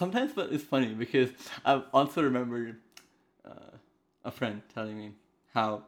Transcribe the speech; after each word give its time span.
sometimes, 0.00 0.32
but 0.32 0.46
it's 0.50 0.64
funny 0.64 0.92
because 1.04 1.30
I 1.64 1.82
also 1.92 2.22
remember 2.22 2.76
uh, 3.44 3.74
a 4.24 4.30
friend 4.38 4.62
telling 4.74 4.96
me 4.98 5.12
how 5.54 5.84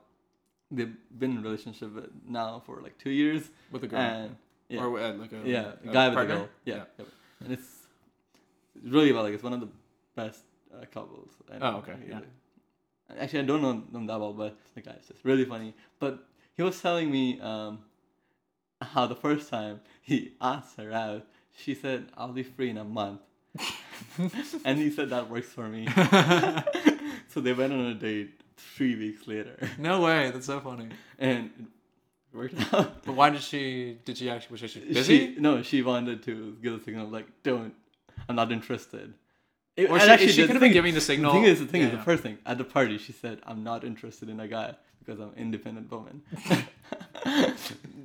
they've 0.70 0.94
been 1.18 1.32
in 1.32 1.38
a 1.38 1.40
relationship 1.40 1.90
now 2.28 2.62
for 2.66 2.80
like 2.86 2.96
two 2.98 3.10
years, 3.10 3.42
with 3.72 3.82
a 3.84 3.88
girl 3.88 4.00
and 4.00 4.36
yeah, 4.68 4.80
or 4.80 5.00
uh, 5.00 5.14
like 5.14 5.32
a 5.32 5.40
yeah, 5.44 5.72
a 5.84 5.88
a 5.88 5.92
guy 5.92 6.08
with 6.10 6.18
a 6.18 6.26
girl, 6.26 6.48
yeah, 6.64 6.84
yeah. 6.98 7.04
and 7.42 7.52
it's 7.56 7.70
really 8.84 9.12
well. 9.12 9.24
Like 9.24 9.34
it's 9.34 9.42
one 9.42 9.54
of 9.54 9.60
the 9.60 9.72
best 10.14 10.42
uh, 10.74 10.84
couples. 10.92 11.30
And 11.50 11.62
Oh, 11.64 11.76
okay, 11.78 11.96
yeah. 12.08 12.20
Actually, 13.18 13.40
I 13.40 13.46
don't 13.50 13.62
know 13.62 13.82
them 13.92 14.06
that 14.06 14.20
well, 14.20 14.32
but 14.32 14.56
the 14.74 14.80
guy's 14.80 15.06
just 15.08 15.24
really 15.24 15.44
funny. 15.44 15.74
But 15.98 16.24
he 16.54 16.62
was 16.62 16.80
telling 16.80 17.10
me 17.10 17.40
um, 17.40 17.80
how 18.80 19.06
the 19.06 19.16
first 19.26 19.50
time 19.50 19.80
he 20.02 20.34
asked 20.40 20.76
her 20.78 20.92
out, 20.92 21.26
she 21.56 21.74
said, 21.74 22.00
"I'll 22.16 22.32
be 22.32 22.42
free 22.42 22.70
in 22.70 22.78
a 22.78 22.84
month," 22.84 23.20
and 24.64 24.78
he 24.78 24.90
said 24.90 25.10
that 25.10 25.28
works 25.30 25.48
for 25.48 25.68
me. 25.68 25.86
so 27.28 27.40
they 27.40 27.52
went 27.52 27.72
on 27.72 27.80
a 27.80 27.94
date 27.94 28.40
three 28.56 28.94
weeks 28.96 29.26
later, 29.26 29.56
no 29.78 30.00
way. 30.00 30.30
That's 30.30 30.46
so 30.46 30.60
funny. 30.60 30.88
and 31.18 31.50
it 32.32 32.36
worked 32.36 32.54
out. 32.74 33.04
But 33.04 33.14
why 33.14 33.30
did 33.30 33.42
she? 33.42 33.98
Did 34.04 34.16
she 34.18 34.30
actually? 34.30 34.60
Was 34.60 34.70
she 34.70 34.80
busy? 34.80 35.34
She, 35.34 35.40
no, 35.40 35.62
she 35.62 35.82
wanted 35.82 36.22
to 36.24 36.56
give 36.62 36.74
a 36.74 36.82
signal 36.82 37.08
like, 37.08 37.26
"Don't, 37.42 37.74
I'm 38.28 38.36
not 38.36 38.52
interested." 38.52 39.14
It- 39.76 39.90
Or 39.90 39.98
she, 39.98 40.06
actually, 40.08 40.32
she 40.32 40.42
could 40.46 40.50
have 40.50 40.60
been 40.60 40.72
giving 40.72 40.92
the 40.94 41.00
signal. 41.00 41.32
The 41.32 41.38
thing 41.38 41.46
is, 41.48 41.58
the 41.60 41.66
thing 41.66 41.80
Yeah, 41.82 41.88
is, 41.88 41.92
the 41.94 42.02
first 42.04 42.22
thing 42.22 42.38
at 42.44 42.58
the 42.58 42.64
party, 42.64 42.98
she 42.98 43.12
said, 43.12 43.40
"I'm 43.46 43.64
not 43.64 43.84
interested 43.84 44.28
in 44.28 44.38
a 44.40 44.46
guy 44.48 44.74
because 44.98 45.18
I'm 45.20 45.30
an 45.30 45.34
independent 45.38 45.90
woman." 45.90 46.22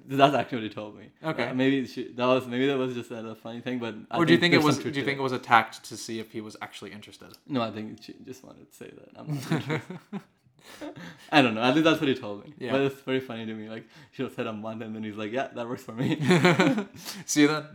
That's 0.10 0.34
actually 0.34 0.60
what 0.60 0.64
he 0.64 0.70
told 0.70 0.98
me. 0.98 1.10
Okay. 1.24 1.48
Uh, 1.50 1.54
maybe 1.54 1.86
she, 1.86 2.14
that 2.14 2.26
was 2.26 2.48
maybe 2.48 2.68
that 2.68 2.78
was 2.78 2.94
just 2.94 3.12
a 3.12 3.36
funny 3.36 3.60
thing, 3.62 3.78
but 3.80 3.94
I 4.10 4.18
Or 4.18 4.26
do 4.26 4.34
you 4.34 4.40
think 4.40 4.54
it 4.54 4.64
was? 4.64 4.78
Do 4.78 4.90
you 4.90 5.04
think 5.04 5.20
it 5.20 5.22
was 5.22 5.34
attacked 5.34 5.84
to 5.86 5.98
see 5.98 6.20
if 6.20 6.32
he 6.32 6.40
was 6.42 6.56
actually 6.62 6.92
interested? 6.94 7.30
No, 7.48 7.62
I 7.62 7.72
think 7.72 8.02
she 8.02 8.16
just 8.26 8.44
wanted 8.44 8.72
to 8.72 8.76
say 8.76 8.90
that. 8.98 9.10
I'm 9.20 9.28
not 9.36 9.52
interested. 9.52 10.00
I 11.32 11.42
don't 11.42 11.56
know. 11.56 11.62
I 11.62 11.72
think 11.72 11.84
that's 11.86 12.00
what 12.00 12.08
he 12.10 12.16
told 12.16 12.46
me. 12.46 12.54
Yeah. 12.58 12.72
But 12.72 12.82
it's 12.82 13.02
very 13.02 13.20
funny 13.20 13.46
to 13.46 13.54
me. 13.54 13.70
Like 13.70 13.86
she 14.12 14.28
said 14.36 14.48
a 14.48 14.54
month, 14.54 14.82
and 14.82 14.96
then 14.96 15.04
he's 15.04 15.16
like, 15.16 15.32
"Yeah, 15.32 15.48
that 15.56 15.68
works 15.68 15.84
for 15.84 15.94
me." 15.94 16.16
see 17.26 17.46
that? 17.46 17.72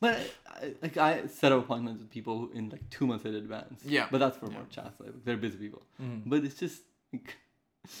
But 0.00 0.18
I, 0.50 0.74
like 0.82 0.96
I 0.96 1.26
set 1.26 1.52
up 1.52 1.60
appointments 1.64 2.00
with 2.02 2.10
people 2.10 2.50
in 2.54 2.68
like 2.70 2.88
two 2.90 3.06
months 3.06 3.24
in 3.24 3.34
advance. 3.34 3.82
Yeah. 3.84 4.06
But 4.10 4.18
that's 4.18 4.36
for 4.36 4.46
Yeah. 4.46 4.52
more 4.58 4.66
chats. 4.70 4.98
Like 5.00 5.10
they're 5.24 5.36
busy 5.36 5.56
people. 5.58 5.82
Mhm. 6.02 6.22
But 6.26 6.44
it's 6.44 6.58
just, 6.58 6.82
like, 7.12 7.36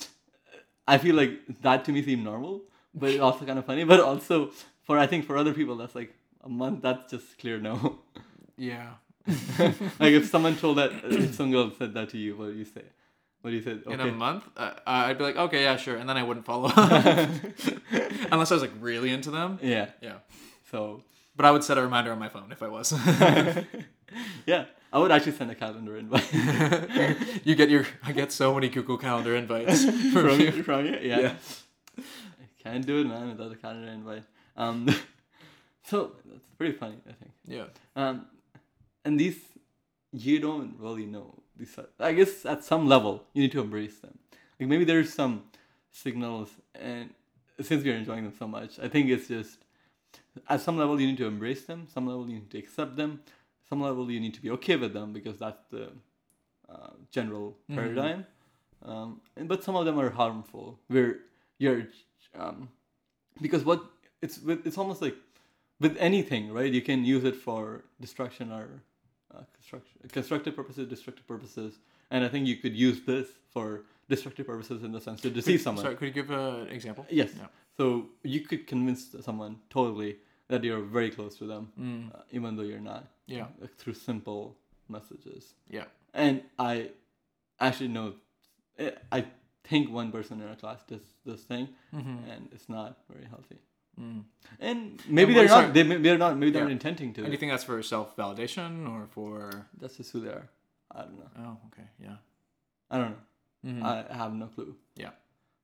I 0.88 0.98
feel 0.98 1.14
like 1.14 1.40
that 1.62 1.84
to 1.86 1.92
me 1.92 2.02
seemed 2.02 2.24
normal, 2.24 2.62
but 2.96 3.10
it's 3.10 3.20
also 3.20 3.44
kind 3.44 3.58
of 3.58 3.64
funny. 3.66 3.84
But 3.84 4.00
also 4.00 4.50
for 4.86 4.98
I 4.98 5.06
think 5.06 5.24
for 5.26 5.36
other 5.36 5.52
people 5.54 5.76
that's 5.76 5.94
like 5.94 6.14
a 6.42 6.48
month. 6.48 6.82
That's 6.82 7.10
just 7.10 7.38
clear 7.38 7.58
no. 7.60 7.98
Yeah. 8.56 8.90
like 9.58 10.12
if 10.20 10.26
someone 10.28 10.56
told 10.56 10.78
that, 10.78 10.90
if 11.04 11.34
some 11.34 11.50
girl 11.50 11.70
said 11.76 11.94
that 11.94 12.08
to 12.10 12.18
you, 12.18 12.36
what 12.36 12.46
do 12.46 12.52
you 12.52 12.64
say? 12.64 12.82
What 13.42 13.50
do 13.50 13.56
you 13.56 13.62
say? 13.62 13.72
Okay. 13.84 13.92
In 13.94 14.00
a 14.00 14.12
month, 14.12 14.44
uh, 14.56 14.72
I'd 14.86 15.18
be 15.18 15.24
like, 15.24 15.36
okay, 15.36 15.62
yeah, 15.64 15.76
sure, 15.76 15.96
and 15.96 16.08
then 16.08 16.16
I 16.16 16.22
wouldn't 16.22 16.46
follow 16.46 16.68
up 16.76 16.84
unless 18.32 18.50
I 18.50 18.54
was 18.54 18.62
like 18.62 18.72
really 18.80 19.10
into 19.12 19.30
them. 19.30 19.58
yeah. 19.62 19.90
Yeah. 20.00 20.18
So 20.70 21.02
But 21.36 21.44
I 21.46 21.50
would 21.50 21.62
set 21.64 21.76
a 21.78 21.82
reminder 21.82 22.12
on 22.12 22.18
my 22.18 22.28
phone 22.28 22.50
if 22.52 22.62
I 22.62 22.68
was. 22.68 22.92
yeah, 24.46 24.64
I 24.92 24.98
would 24.98 25.10
actually 25.10 25.32
send 25.32 25.50
a 25.50 25.54
calendar 25.54 25.96
invite 25.96 26.26
you 27.44 27.54
get 27.56 27.68
your, 27.68 27.84
I 28.04 28.12
get 28.12 28.32
so 28.32 28.54
many 28.54 28.68
Google 28.68 28.96
Calendar 28.98 29.34
invites 29.36 29.84
from 29.84 30.10
from 30.12 30.40
you. 30.40 30.50
you. 30.50 30.62
From 30.62 30.86
you, 30.86 30.98
yeah. 31.02 31.18
Yeah. 31.20 31.34
I 32.66 32.72
can't 32.72 32.86
do 32.86 33.00
it, 33.00 33.04
man, 33.06 33.28
without 33.28 33.52
a 33.52 33.56
calendar 33.56 33.88
invite. 33.88 34.24
Um, 34.56 34.88
so 35.84 36.12
that's 36.24 36.44
pretty 36.58 36.76
funny, 36.76 36.96
I 37.08 37.12
think. 37.12 37.32
Yeah. 37.46 37.66
Um, 37.94 38.26
and 39.04 39.18
these 39.20 39.38
you 40.12 40.38
don't 40.40 40.74
really 40.78 41.06
know 41.06 41.34
these. 41.56 41.76
Are, 41.78 41.86
I 42.00 42.12
guess 42.12 42.44
at 42.46 42.64
some 42.64 42.88
level 42.88 43.24
you 43.34 43.42
need 43.42 43.52
to 43.52 43.60
embrace 43.60 43.98
them. 43.98 44.18
Like 44.58 44.68
maybe 44.68 44.84
there's 44.84 45.12
some 45.12 45.44
signals, 45.90 46.50
and 46.74 47.10
since 47.60 47.84
we're 47.84 47.94
enjoying 47.96 48.24
them 48.24 48.34
so 48.38 48.48
much, 48.48 48.78
I 48.78 48.88
think 48.88 49.10
it's 49.10 49.28
just 49.28 49.58
at 50.48 50.60
some 50.60 50.76
level 50.76 51.00
you 51.00 51.06
need 51.06 51.18
to 51.18 51.26
embrace 51.26 51.64
them. 51.64 51.86
Some 51.92 52.06
level 52.06 52.26
you 52.28 52.34
need 52.36 52.50
to 52.50 52.58
accept 52.58 52.96
them. 52.96 53.20
Some 53.68 53.80
level 53.80 54.10
you 54.10 54.20
need 54.20 54.34
to 54.34 54.40
be 54.42 54.50
okay 54.52 54.76
with 54.76 54.92
them 54.92 55.12
because 55.12 55.38
that's 55.38 55.62
the 55.70 55.90
uh, 56.68 56.90
general 57.10 57.56
Mhm. 57.70 57.74
paradigm. 57.74 58.26
Um, 58.82 59.20
and, 59.36 59.48
but 59.48 59.62
some 59.64 59.74
of 59.76 59.84
them 59.86 59.98
are 59.98 60.10
harmful. 60.10 60.78
Where 60.88 61.18
you're 61.58 61.86
um, 62.38 62.68
because 63.40 63.64
what 63.64 63.84
it's 64.22 64.38
with, 64.40 64.66
it's 64.66 64.78
almost 64.78 65.02
like 65.02 65.16
with 65.80 65.96
anything, 65.98 66.52
right? 66.52 66.72
You 66.72 66.82
can 66.82 67.04
use 67.04 67.24
it 67.24 67.36
for 67.36 67.84
destruction 68.00 68.52
or 68.52 68.82
uh, 69.34 69.42
construction, 69.54 69.92
constructive 70.12 70.56
purposes, 70.56 70.88
destructive 70.88 71.26
purposes, 71.26 71.78
and 72.10 72.24
I 72.24 72.28
think 72.28 72.46
you 72.46 72.56
could 72.56 72.74
use 72.74 73.00
this 73.02 73.28
for 73.52 73.82
destructive 74.08 74.46
purposes 74.46 74.82
in 74.84 74.92
the 74.92 75.00
sense 75.00 75.20
to 75.22 75.30
deceive 75.30 75.60
someone. 75.60 75.84
Sorry, 75.84 75.96
could 75.96 76.06
you 76.08 76.14
give 76.14 76.30
an 76.30 76.68
example? 76.68 77.04
Yes. 77.10 77.30
Yeah. 77.36 77.46
So 77.76 78.06
you 78.22 78.40
could 78.40 78.66
convince 78.66 79.14
someone 79.20 79.58
totally 79.68 80.16
that 80.48 80.62
you're 80.62 80.80
very 80.82 81.10
close 81.10 81.36
to 81.38 81.44
them, 81.46 81.72
Mm. 81.78 82.14
uh, 82.14 82.22
even 82.30 82.56
though 82.56 82.62
you're 82.62 82.80
not, 82.80 83.08
Yeah. 83.26 83.48
like, 83.60 83.74
through 83.74 83.94
simple 83.94 84.56
messages. 84.88 85.54
Yeah. 85.68 85.86
And 86.14 86.42
I 86.58 86.90
actually 87.58 87.88
know, 87.88 88.14
eh, 88.78 88.92
I 89.10 89.26
think 89.68 89.90
one 89.90 90.10
person 90.12 90.40
in 90.40 90.48
our 90.48 90.56
class 90.56 90.80
does 90.86 91.02
this 91.24 91.42
thing, 91.50 91.68
Mm-hmm. 91.94 92.30
and 92.30 92.48
it's 92.52 92.68
not 92.68 92.90
very 93.12 93.26
healthy. 93.34 93.58
Mm. 94.00 94.24
And 94.60 95.00
maybe 95.08 95.32
what 95.32 95.38
they're 95.40 95.48
not. 95.56 95.64
our- 95.64 95.72
They 95.72 95.82
they're 96.04 96.18
not. 96.18 96.36
Maybe 96.36 96.50
they're 96.52 96.66
Yeah. 96.68 96.78
intending 96.78 97.14
to. 97.14 97.20
And 97.22 97.28
do 97.30 97.32
you 97.32 97.38
think 97.38 97.52
that's 97.52 97.64
for 97.64 97.82
self 97.82 98.14
validation 98.16 98.86
or 98.92 99.06
for? 99.16 99.66
That's 99.80 99.96
just 99.96 100.12
who 100.12 100.20
they 100.20 100.28
are. 100.38 100.48
I 100.90 101.00
don't 101.02 101.18
know. 101.18 101.30
Oh, 101.44 101.56
okay, 101.68 101.88
yeah. 102.06 102.16
I 102.90 102.98
don't 102.98 103.10
know. 103.14 103.22
Mhm. 103.72 103.82
I 104.10 104.14
have 104.20 104.32
no 104.34 104.46
clue. 104.54 104.76
Yeah. 104.96 105.12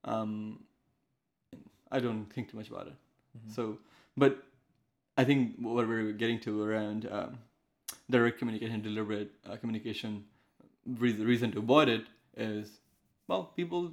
Um, 0.05 0.65
I 1.91 2.01
don't 2.01 2.25
think 2.33 2.51
too 2.51 2.57
much 2.57 2.69
about 2.71 2.87
it. 2.87 2.95
Mhm. 3.37 3.55
So, 3.55 3.79
but 4.17 4.43
I 5.21 5.25
think 5.25 5.57
what 5.59 5.87
we're 5.87 6.13
getting 6.13 6.41
to 6.41 6.63
around 6.63 7.07
um, 7.11 7.39
direct 8.11 8.39
communication, 8.39 8.81
deliberate 8.83 9.31
uh, 9.47 9.57
communication, 9.57 10.25
reason, 10.87 11.27
reason 11.27 11.53
to 11.53 11.59
avoid 11.59 11.89
it 11.89 12.05
is, 12.37 12.81
well, 13.29 13.45
people 13.57 13.93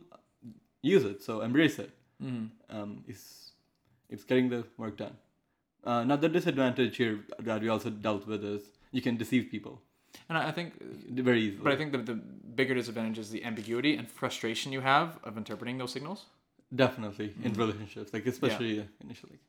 use 0.81 1.03
it, 1.03 1.21
so 1.23 1.41
embrace 1.41 1.79
it. 1.79 1.91
Mhm. 2.21 2.49
Um, 2.69 3.03
it's 3.07 3.51
it's 4.09 4.23
getting 4.23 4.49
the 4.49 4.63
work 4.77 4.97
done. 4.97 5.15
Uh, 5.83 6.03
now 6.03 6.15
the 6.15 6.29
disadvantage 6.29 6.97
here 6.97 7.19
that 7.39 7.61
we 7.61 7.69
also 7.69 7.89
dealt 7.89 8.27
with 8.27 8.43
is 8.43 8.61
you 8.91 9.01
can 9.01 9.17
deceive 9.17 9.49
people 9.51 9.81
And 10.27 10.37
I 10.37 10.51
think, 10.51 10.73
very 11.25 11.41
easily. 11.41 11.63
but 11.63 11.71
I 11.73 11.77
think 11.77 11.91
that 11.91 12.05
the 12.05 12.15
bigger 12.55 12.73
disadvantage 12.73 13.19
is 13.19 13.29
the 13.29 13.43
ambiguity 13.45 13.95
and 13.95 14.07
frustration 14.09 14.73
you 14.73 14.81
have 14.81 15.19
of 15.23 15.37
interpreting 15.37 15.77
those 15.77 15.91
signals. 15.91 16.25
definitely 16.75 17.33
in 17.43 17.51
Mhm. 17.53 17.57
relationships, 17.57 18.13
like 18.13 18.25
especially 18.27 18.87
initially, 19.01 19.39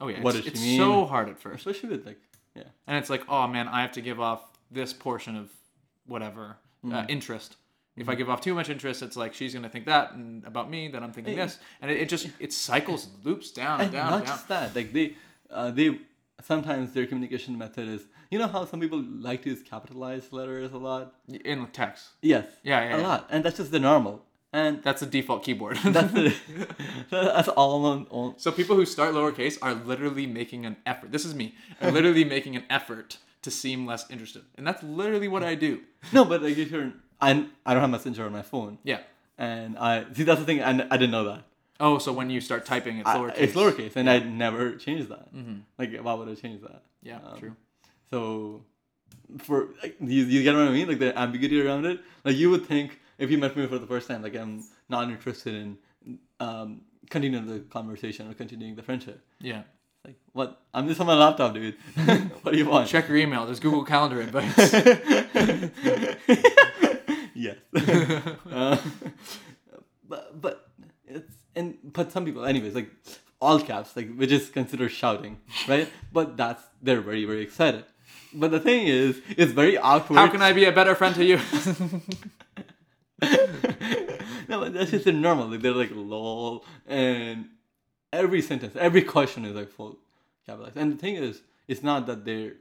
Oh 0.00 0.08
yeah, 0.08 0.22
What 0.22 0.34
it's, 0.34 0.44
does 0.50 0.60
she 0.62 0.68
it's 0.74 0.76
so 0.76 1.06
hard 1.06 1.28
at 1.28 1.38
first, 1.38 1.66
especially 1.66 1.90
with 1.96 2.04
like 2.06 2.20
yeah. 2.56 2.68
and 2.86 2.96
it's 3.00 3.10
like, 3.10 3.24
oh 3.28 3.46
man, 3.46 3.68
I 3.68 3.80
have 3.82 3.92
to 3.92 4.00
give 4.00 4.18
off 4.20 4.42
this 4.70 4.92
portion 4.92 5.36
of 5.36 5.46
whatever 6.06 6.56
uh, 6.84 6.88
Mhm. 6.88 7.10
interest. 7.10 7.56
If 7.96 8.08
I 8.08 8.14
give 8.16 8.28
off 8.28 8.40
too 8.40 8.54
much 8.54 8.68
interest, 8.70 9.02
it's 9.02 9.16
like 9.16 9.34
she's 9.34 9.54
gonna 9.54 9.68
think 9.68 9.86
that, 9.86 10.12
and 10.12 10.44
about 10.44 10.68
me, 10.70 10.88
then 10.88 11.02
I'm 11.04 11.12
thinking 11.12 11.36
this, 11.36 11.58
and 11.80 11.90
it, 11.90 11.98
it 12.02 12.08
just 12.08 12.28
it 12.40 12.52
cycles, 12.52 13.06
and 13.06 13.24
loops 13.24 13.50
down, 13.52 13.80
and 13.80 13.82
and 13.82 13.92
down, 13.92 14.10
not 14.10 14.16
and 14.18 14.26
down. 14.26 14.36
just 14.36 14.48
that 14.48 14.74
like 14.74 14.92
they 14.92 15.16
uh, 15.50 15.70
they 15.70 15.98
sometimes 16.42 16.92
their 16.92 17.06
communication 17.06 17.56
method 17.56 17.88
is 17.88 18.02
you 18.30 18.38
know 18.38 18.48
how 18.48 18.64
some 18.64 18.80
people 18.80 19.00
like 19.00 19.42
to 19.42 19.50
use 19.50 19.62
capitalized 19.62 20.32
letters 20.32 20.72
a 20.72 20.76
lot 20.78 21.14
in 21.28 21.66
text. 21.68 22.08
yes 22.20 22.46
Yeah, 22.62 22.80
yeah, 22.82 22.96
a 22.96 22.98
yeah. 23.00 23.06
lot 23.06 23.26
and 23.30 23.44
that's 23.44 23.58
just 23.58 23.70
the 23.70 23.78
normal 23.78 24.24
and 24.52 24.82
That's 24.84 25.00
the 25.00 25.06
default 25.06 25.42
keyboard. 25.42 25.78
that's 25.84 26.12
the, 26.12 26.32
that's 27.10 27.48
all 27.48 27.84
on, 27.86 28.34
so 28.38 28.52
people 28.52 28.76
who 28.76 28.86
start 28.86 29.12
lowercase 29.12 29.58
are 29.60 29.74
literally 29.74 30.28
making 30.28 30.64
an 30.64 30.76
effort. 30.86 31.10
This 31.10 31.24
is 31.24 31.34
me. 31.34 31.56
Are 31.82 31.90
literally 31.90 32.22
making 32.36 32.54
an 32.54 32.62
effort 32.70 33.18
to 33.42 33.50
seem 33.50 33.84
less 33.84 34.08
interested, 34.10 34.42
and 34.56 34.64
that's 34.64 34.80
literally 34.84 35.26
what 35.26 35.42
I 35.42 35.56
do. 35.56 35.80
no 36.12 36.24
but 36.24 36.40
like 36.40 36.56
if 36.56 36.70
you're 36.70 36.92
I, 37.20 37.46
I 37.66 37.72
don't 37.74 37.80
have 37.80 37.90
messenger 37.90 38.24
on 38.26 38.32
my 38.32 38.42
phone 38.42 38.78
Yeah. 38.84 39.00
and 39.38 39.76
i 39.78 40.04
see 40.14 40.22
that's 40.24 40.40
the 40.40 40.46
thing 40.46 40.60
and 40.60 40.82
i 40.90 40.96
didn't 40.96 41.10
know 41.12 41.24
that 41.24 41.42
Oh, 41.80 41.98
so 41.98 42.12
when 42.12 42.30
you 42.30 42.40
start 42.40 42.64
typing, 42.66 42.98
it's 42.98 43.08
I- 43.08 43.16
lowercase. 43.18 43.34
it's 43.36 43.52
lowercase 43.54 43.96
and 43.96 44.08
i 44.08 44.18
never 44.20 44.76
changed 44.76 45.08
that 45.08 45.28
hmm 45.32 45.58
like 45.78 45.98
why 46.00 46.14
would 46.14 46.28
i 46.28 46.34
change 46.34 46.60
that 46.62 46.82
Yeah, 47.02 47.18
Um, 47.26 47.38
true. 47.38 47.56
So, 48.10 48.62
for 49.38 49.68
like, 49.82 49.96
you, 50.00 50.24
you 50.24 50.42
get 50.42 50.54
what 50.54 50.68
I 50.68 50.70
mean? 50.70 50.88
Like 50.88 50.98
the 50.98 51.18
ambiguity 51.18 51.60
around 51.60 51.84
it. 51.86 52.00
Like 52.24 52.36
you 52.36 52.50
would 52.50 52.64
think 52.66 52.98
if 53.18 53.30
you 53.30 53.38
met 53.38 53.56
me 53.56 53.66
for 53.66 53.78
the 53.78 53.86
first 53.86 54.08
time, 54.08 54.22
like 54.22 54.36
I'm 54.42 54.64
not 54.88 55.10
interested 55.10 55.54
in 55.62 55.78
um, 56.40 56.82
continuing 57.10 57.46
the 57.46 57.60
conversation 57.76 58.30
or 58.30 58.34
continuing 58.34 58.74
the 58.76 58.82
friendship. 58.82 59.20
Yeah. 59.40 59.62
Like 60.06 60.16
what? 60.32 60.60
I'm 60.72 60.86
just 60.88 61.00
on 61.00 61.06
my 61.06 61.14
laptop, 61.24 61.54
dude. 61.54 61.76
what 62.42 62.52
do 62.52 62.58
you 62.58 62.66
want? 62.68 62.88
Check 62.88 63.08
your 63.08 63.16
email. 63.18 63.44
There's 63.46 63.60
Google 63.60 63.84
Calendar 63.84 64.20
invites. 64.20 64.56
yes. 67.44 67.56
uh, 68.52 68.76
but 70.08 70.40
but 70.40 70.68
it's 71.06 71.34
and 71.56 71.78
but 71.84 72.12
some 72.12 72.24
people, 72.24 72.44
anyways, 72.44 72.74
like 72.74 72.90
all 73.40 73.60
caps, 73.60 73.96
like 73.96 74.14
which 74.16 74.32
is 74.32 74.50
considered 74.50 74.90
shouting, 74.90 75.40
right? 75.68 75.88
But 76.12 76.36
that's 76.36 76.62
they're 76.82 77.00
very 77.00 77.24
very 77.24 77.42
excited. 77.42 77.84
but 78.34 78.50
the 78.50 78.60
thing 78.60 78.86
is, 78.86 79.20
it's 79.36 79.52
very 79.52 79.76
awkward. 79.78 80.16
How 80.16 80.28
can 80.28 80.42
I 80.42 80.52
be 80.52 80.64
a 80.64 80.72
better 80.72 80.94
friend 80.94 81.14
to 81.14 81.24
you? 81.24 81.38
no, 84.48 84.60
but 84.60 84.74
that's 84.74 84.90
just 84.90 85.06
normal. 85.06 85.48
Like, 85.48 85.62
they're 85.62 85.72
like 85.72 85.92
lol, 85.92 86.64
and 86.86 87.46
every 88.12 88.42
sentence, 88.42 88.74
every 88.76 89.02
question 89.02 89.44
is 89.44 89.54
like 89.54 89.70
full 89.70 89.98
capitalized. 90.46 90.76
And 90.76 90.92
the 90.92 90.96
thing 90.96 91.16
is, 91.16 91.42
it's 91.68 91.82
not 91.82 92.06
that 92.06 92.24
they're 92.24 92.54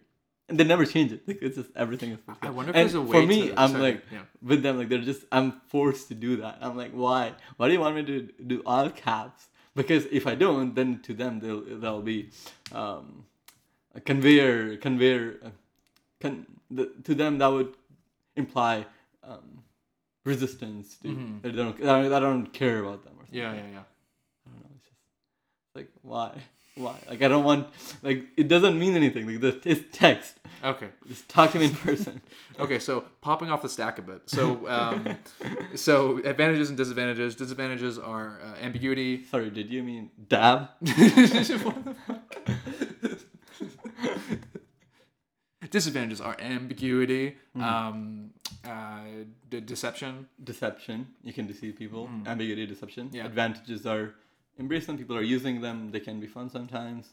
and 0.50 0.60
they 0.60 0.64
never 0.64 0.86
change 0.86 1.12
it. 1.12 1.28
Like 1.28 1.40
it's 1.42 1.56
just 1.58 1.70
everything 1.76 2.12
is. 2.12 2.20
I 2.42 2.50
wonder 2.50 2.72
if 2.72 2.76
and 2.76 2.84
there's 2.84 2.94
a 2.96 3.02
way 3.02 3.22
For 3.22 3.28
me, 3.28 3.48
to- 3.50 3.60
I'm 3.62 3.72
sorry, 3.72 3.82
like 3.84 4.04
yeah. 4.12 4.24
with 4.42 4.62
them. 4.64 4.78
Like 4.78 4.90
they're 4.90 5.02
just. 5.14 5.24
I'm 5.32 5.62
forced 5.68 6.08
to 6.10 6.16
do 6.16 6.38
that. 6.38 6.58
I'm 6.62 6.76
like, 6.78 6.92
why? 6.92 7.34
Why 7.58 7.68
do 7.68 7.74
you 7.74 7.80
want 7.80 7.96
me 7.96 8.04
to 8.06 8.18
do 8.54 8.62
all 8.66 8.90
caps? 8.90 9.48
Because 9.76 10.06
if 10.12 10.28
I 10.28 10.36
don't, 10.36 10.76
then 10.76 11.00
to 11.04 11.14
them 11.14 11.40
they'll 11.40 11.62
they'll 11.82 12.02
be 12.02 12.30
um, 12.72 13.26
a 13.96 14.02
conveyor 14.02 14.78
conveyor. 14.78 15.40
Uh, 15.46 15.50
con- 16.22 16.46
the, 16.70 16.92
to 17.04 17.14
them 17.16 17.38
that 17.40 17.48
would 17.48 17.74
imply 18.36 18.86
um, 19.24 19.64
resistance 20.26 20.98
to 21.04 21.08
Mhm. 21.10 21.42
they 21.42 21.52
don't 21.52 21.76
I 21.82 21.86
don't- 22.02 22.14
I 22.14 22.20
don't 22.20 22.48
care 22.54 22.80
about 22.84 23.04
them 23.04 23.14
or 23.20 23.26
something. 23.26 23.40
yeah, 23.40 23.54
yeah, 23.54 23.70
yeah. 23.78 23.84
I 24.46 24.50
don't 24.50 24.60
know. 24.64 24.70
It's 24.76 24.86
just 24.90 25.00
like 25.76 25.90
why, 26.02 26.30
why? 26.76 26.96
Like 27.10 27.22
I 27.22 27.28
don't 27.28 27.44
want 27.44 27.68
like 28.02 28.26
it 28.36 28.48
doesn't 28.48 28.78
mean 28.80 28.96
anything. 28.96 29.28
Like 29.28 29.42
the 29.42 29.62
it's 29.70 29.84
text. 29.98 30.40
Okay. 30.64 30.88
Just 31.08 31.28
talk 31.28 31.52
to 31.52 31.60
me 31.60 31.66
in 31.66 31.76
person. 31.76 32.22
Okay, 32.60 32.78
so 32.78 33.04
popping 33.20 33.50
off 33.50 33.64
the 33.64 33.68
stack 33.68 33.98
a 33.98 34.04
bit. 34.04 34.22
So, 34.28 34.70
um, 34.70 35.18
so 35.76 36.20
advantages 36.20 36.70
and 36.70 36.78
disadvantages. 36.78 37.36
Disadvantages 37.36 37.98
are 37.98 38.40
uh, 38.44 38.64
ambiguity. 38.64 39.26
Sorry, 39.26 39.50
did 39.50 39.72
you 39.72 39.82
mean 39.82 40.12
dab? 40.30 40.70
disadvantages 45.72 46.22
are 46.22 46.38
ambiguity, 46.40 47.38
um, 47.60 48.30
uh, 48.64 49.00
de- 49.50 49.62
deception. 49.62 50.28
Deception. 50.44 51.08
You 51.24 51.34
can 51.34 51.48
deceive 51.48 51.76
people. 51.76 52.08
Mm. 52.08 52.28
Ambiguity, 52.28 52.68
deception. 52.68 53.10
Yeah. 53.12 53.26
Advantages 53.26 53.88
are 53.88 54.14
embrace 54.58 54.86
them. 54.86 54.98
People 54.98 55.18
are 55.18 55.22
using 55.24 55.62
them. 55.62 55.92
They 55.92 56.00
can 56.00 56.20
be 56.20 56.28
fun 56.28 56.50
sometimes. 56.50 57.08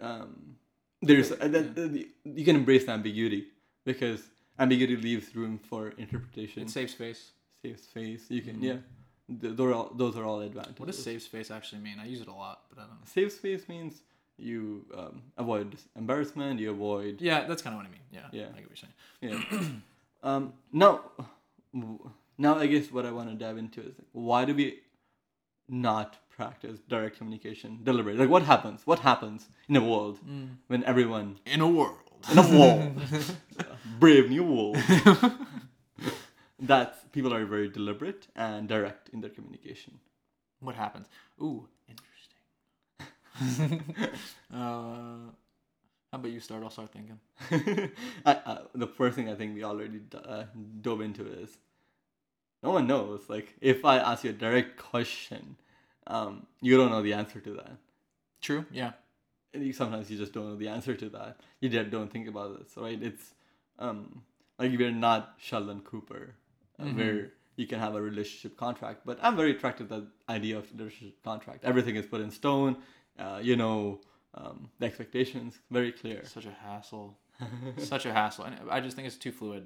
Um, 0.00 0.56
there's 1.02 1.32
uh, 1.32 1.36
that, 1.48 1.74
that- 1.74 2.06
you 2.24 2.44
can 2.44 2.56
embrace 2.56 2.84
the 2.84 2.92
ambiguity 2.92 3.44
because 3.84 4.20
ambiguity 4.58 4.96
leaves 4.96 5.34
room 5.36 5.58
for 5.58 5.90
interpretation. 5.98 6.62
It 6.62 6.70
saves 6.70 6.92
space. 6.92 7.30
safe 7.62 7.80
space. 7.80 8.24
You 8.30 8.42
can 8.42 8.56
Mhm. 8.56 8.62
yeah. 8.62 8.76
Th- 9.40 9.54
those 9.56 9.70
are 9.70 9.74
all, 9.74 9.90
those 9.94 10.16
are 10.16 10.24
all 10.24 10.40
advantages. 10.40 10.78
What 10.78 10.86
does 10.86 11.02
save 11.02 11.20
space 11.22 11.50
actually 11.50 11.80
mean? 11.80 11.98
I 11.98 12.06
use 12.06 12.20
it 12.20 12.28
a 12.28 12.32
lot, 12.32 12.62
but 12.68 12.78
I 12.78 12.82
don't 12.82 12.92
know. 13.00 13.06
Safe 13.06 13.32
space 13.32 13.68
means 13.68 14.02
you 14.38 14.84
um, 14.96 15.22
avoid 15.36 15.76
embarrassment. 15.96 16.60
You 16.60 16.70
avoid 16.70 17.20
Yeah, 17.20 17.44
that's 17.48 17.62
kind 17.62 17.74
of 17.74 17.78
what 17.80 17.86
I 17.86 17.90
mean. 17.90 18.06
Yeah, 18.12 18.28
Yeah. 18.32 18.44
I 18.54 18.60
get 18.60 18.68
what 18.70 18.72
you're 18.74 18.84
saying. 18.84 18.94
yeah. 19.50 19.68
um, 20.28 20.52
now, 20.72 21.00
now 22.38 22.56
I 22.56 22.66
guess 22.66 22.90
what 22.92 23.04
I 23.06 23.10
want 23.10 23.28
to 23.30 23.34
dive 23.34 23.58
into 23.58 23.80
is 23.80 23.94
like, 23.98 24.06
why 24.12 24.44
do 24.44 24.54
we 24.54 24.80
not 25.68 26.16
practice 26.30 26.78
direct 26.88 27.16
communication, 27.18 27.80
deliberate? 27.82 28.16
Like 28.16 28.28
what 28.28 28.42
happens? 28.42 28.82
What 28.86 29.00
happens 29.00 29.48
in 29.68 29.76
a 29.76 29.84
world 29.84 30.18
when 30.68 30.84
everyone 30.84 31.38
In 31.46 31.60
a 31.60 31.68
world. 31.68 31.98
in 32.30 32.38
a 32.38 32.42
world, 32.58 33.00
brave 34.00 34.30
new 34.30 34.42
world, 34.44 34.76
that 36.58 37.12
people 37.12 37.32
are 37.34 37.44
very 37.46 37.68
deliberate 37.68 38.26
and 38.34 38.68
direct 38.68 39.08
in 39.12 39.20
their 39.20 39.30
communication. 39.30 39.98
what 40.60 40.74
happens? 40.74 41.06
Ooh, 41.40 41.68
interesting. 41.88 42.40
uh, 44.52 45.30
how 46.10 46.18
about 46.20 46.30
you 46.30 46.40
start? 46.40 46.62
I'll 46.62 46.70
start 46.70 46.90
thinking. 46.92 47.18
I, 48.24 48.32
uh, 48.32 48.58
the 48.74 48.86
first 48.86 49.16
thing 49.16 49.28
I 49.28 49.34
think 49.34 49.54
we 49.54 49.64
already 49.64 49.98
d- 49.98 50.18
uh, 50.24 50.44
dove 50.80 51.00
into 51.02 51.26
is 51.26 51.50
no 52.66 52.72
one 52.78 52.86
knows. 52.92 53.20
Like, 53.34 53.48
if 53.72 53.78
I 53.92 53.96
ask 54.10 54.18
you 54.24 54.30
a 54.30 54.38
direct 54.46 54.70
question, 54.92 55.42
um, 56.16 56.32
you 56.60 56.76
don't 56.78 56.90
know 56.94 57.02
the 57.08 57.14
answer 57.22 57.40
to 57.40 57.52
that. 57.60 57.74
True. 58.46 58.62
Yeah. 58.82 58.92
And 59.54 59.60
you, 59.66 59.72
sometimes 59.72 60.10
you 60.10 60.18
just 60.18 60.32
don't 60.34 60.46
know 60.50 60.56
the 60.64 60.68
answer 60.76 60.94
to 61.02 61.08
that. 61.16 61.32
You 61.60 61.68
don't 61.96 62.10
think 62.14 62.26
about 62.32 62.48
this, 62.58 62.70
right? 62.76 63.00
It's 63.10 63.24
um, 63.78 64.22
like 64.58 64.70
we're 64.80 64.90
not 65.08 65.22
Sheldon 65.46 65.80
Cooper, 65.90 66.24
uh, 66.80 66.84
Mhm. 66.84 66.96
where 66.98 67.20
you 67.60 67.66
can 67.72 67.78
have 67.86 67.94
a 68.00 68.02
relationship 68.10 68.52
contract. 68.64 68.98
But 69.08 69.16
I'm 69.24 69.36
very 69.42 69.52
attracted 69.56 69.84
to 69.88 69.94
the 70.00 70.06
idea 70.38 70.54
of 70.60 70.64
relationship 70.76 71.18
contract. 71.30 71.60
Everything 71.64 71.96
is 71.96 72.06
put 72.12 72.20
in 72.26 72.30
stone. 72.42 72.72
Uh, 73.24 73.38
you 73.48 73.56
know 73.62 74.00
um, 74.40 74.58
the 74.80 74.86
expectations 74.90 75.50
very 75.70 75.92
clear. 76.00 76.20
Such 76.38 76.46
a 76.54 76.56
hassle. 76.66 77.08
Such 77.78 78.04
a 78.10 78.12
hassle. 78.18 78.44
And 78.46 78.54
I 78.76 78.78
just 78.86 78.94
think 78.96 79.06
it's 79.10 79.16
too 79.26 79.32
fluid. 79.40 79.64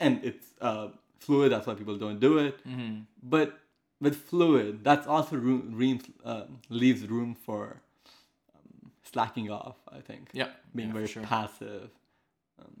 and 0.00 0.14
it's 0.28 0.46
uh, 0.68 0.88
fluid. 1.26 1.52
That's 1.52 1.66
why 1.66 1.74
people 1.74 1.96
don't 2.04 2.20
do 2.28 2.32
it. 2.46 2.54
Mm-hmm. 2.66 2.94
But 3.34 3.48
with 4.00 4.16
fluid, 4.30 4.82
that's 4.88 5.06
also 5.06 5.36
room, 5.36 5.62
room 5.80 6.00
uh, 6.24 6.44
leaves 6.68 7.02
room 7.16 7.34
for 7.46 7.80
um, 8.54 8.90
slacking 9.12 9.48
off. 9.50 9.76
I 9.98 10.00
think 10.08 10.22
Yeah. 10.32 10.50
being 10.74 10.88
yeah, 10.90 10.94
very 10.98 11.06
sure. 11.14 11.22
passive. 11.22 11.90
Um, 12.60 12.78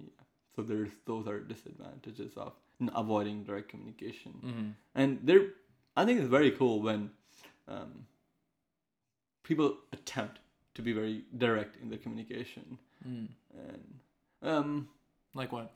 yeah. 0.00 0.22
So 0.54 0.62
there's 0.62 0.90
those 1.10 1.26
are 1.30 1.38
disadvantages 1.40 2.32
of 2.36 2.52
avoiding 2.94 3.44
direct 3.44 3.68
communication. 3.68 4.32
Mm-hmm. 4.44 4.68
And 4.94 5.10
there, 5.28 5.42
I 5.96 6.04
think 6.04 6.18
it's 6.20 6.28
very 6.28 6.50
cool 6.50 6.76
when 6.82 7.10
um, 7.68 8.06
people 9.42 9.68
attempt 9.92 10.40
to 10.74 10.82
be 10.82 10.92
very 10.92 11.22
direct 11.36 11.76
in 11.82 11.88
their 11.90 11.98
communication. 11.98 12.78
Mm. 13.08 13.28
And 13.70 13.84
um, 14.42 14.88
Like 15.34 15.52
what? 15.52 15.72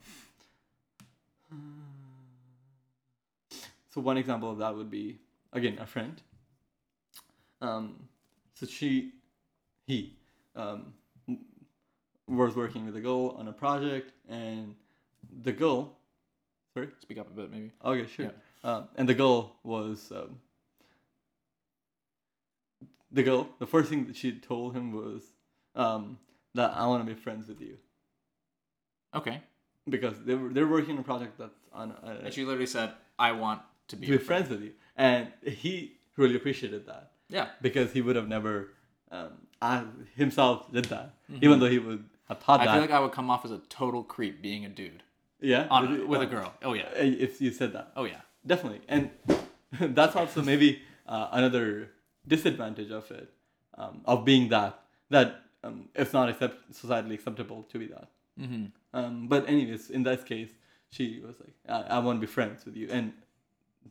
So 3.93 4.01
one 4.01 4.17
example 4.17 4.49
of 4.51 4.57
that 4.59 4.75
would 4.75 4.89
be 4.89 5.19
again 5.51 5.77
a 5.79 5.85
friend. 5.85 6.21
Um, 7.61 8.07
so 8.53 8.65
she, 8.65 9.11
he, 9.85 10.15
um, 10.55 10.93
was 12.27 12.55
working 12.55 12.85
with 12.85 12.95
a 12.95 13.01
girl 13.01 13.35
on 13.37 13.47
a 13.47 13.51
project, 13.53 14.13
and 14.29 14.75
the 15.43 15.51
girl, 15.51 15.97
sorry, 16.73 16.87
Speak 17.01 17.17
up 17.17 17.27
a 17.27 17.33
bit, 17.33 17.51
maybe. 17.51 17.71
okay, 17.83 18.07
sure, 18.07 18.31
um, 18.63 18.87
and 18.95 19.07
the 19.07 19.13
girl 19.13 19.57
was, 19.63 20.11
um, 20.15 20.39
the 23.11 23.23
girl. 23.23 23.49
The 23.59 23.67
first 23.67 23.89
thing 23.89 24.07
that 24.07 24.15
she 24.15 24.31
told 24.39 24.75
him 24.75 24.93
was 24.93 25.21
um, 25.75 26.17
that 26.55 26.71
I 26.73 26.87
want 26.87 27.05
to 27.05 27.13
be 27.13 27.19
friends 27.19 27.47
with 27.47 27.59
you 27.61 27.77
Okay. 29.13 29.41
Because 29.89 30.15
they 30.25 30.35
were 30.35 30.49
they're 30.49 30.67
working 30.67 30.93
on 30.95 30.99
a 30.99 31.03
project 31.03 31.37
that's 31.37 31.57
on. 31.73 31.93
A, 32.03 32.25
And 32.25 32.33
she 32.33 32.43
literally 32.45 32.67
said, 32.67 32.91
"I 33.17 33.31
want 33.31 33.61
to 33.89 33.95
be, 33.95 34.05
to 34.07 34.11
be 34.13 34.17
friends 34.17 34.49
with 34.49 34.61
you. 34.61 34.71
And 34.95 35.27
he 35.43 35.93
really 36.17 36.35
appreciated 36.35 36.85
that 36.87 37.11
Yeah. 37.29 37.47
because 37.61 37.91
he 37.93 38.01
would 38.01 38.15
have 38.15 38.27
never 38.27 38.73
um, 39.11 39.31
I 39.61 39.83
himself 40.15 40.71
did 40.71 40.85
that, 40.85 41.15
even 41.41 41.59
though 41.59 41.69
he 41.69 41.79
would 41.79 42.03
have 42.27 42.39
thought 42.39 42.59
Mm-hmm. 42.59 42.69
I 42.69 42.73
feel 42.73 42.81
like 42.81 42.91
I 42.91 42.99
would 42.99 43.11
come 43.11 43.29
off 43.29 43.43
as 43.45 43.51
a 43.51 43.59
total 43.69 44.03
creep 44.03 44.41
being 44.41 44.65
a 44.65 44.69
dude 44.69 45.03
yeah, 45.39 45.67
on 45.69 45.95
it- 45.95 46.07
with 46.07 46.21
a 46.21 46.25
uh, 46.25 46.29
girl. 46.29 46.53
Oh 46.63 46.73
yeah. 46.73 46.89
If 46.95 47.41
you 47.41 47.51
said 47.51 47.73
that, 47.73 47.91
Oh 47.95 48.03
yeah. 48.05 48.21
definitely, 48.45 48.81
and 48.87 49.09
that's 49.97 50.15
also 50.15 50.41
maybe 50.43 50.81
uh, 51.07 51.27
another 51.31 51.89
disadvantage 52.27 52.91
of 52.91 53.09
it, 53.11 53.29
um, 53.77 54.01
of 54.05 54.23
being 54.25 54.49
that 54.49 54.79
that 55.09 55.41
um, 55.63 55.89
it's 55.95 56.13
not 56.13 56.29
accept- 56.29 56.71
societally 56.71 57.13
acceptable 57.15 57.63
to 57.71 57.79
be 57.79 57.87
that. 57.87 58.07
Mm-hmm. 58.39 58.65
Um, 58.93 59.27
but 59.27 59.47
anyways, 59.47 59.89
in 59.89 60.03
that 60.03 60.25
case, 60.25 60.49
she 60.89 61.21
was 61.25 61.35
like, 61.39 61.53
I, 61.67 61.95
I 61.95 61.99
want 61.99 62.17
to 62.19 62.27
be 62.27 62.31
friends 62.31 62.65
with 62.65 62.75
you, 62.75 62.87
and 62.91 63.13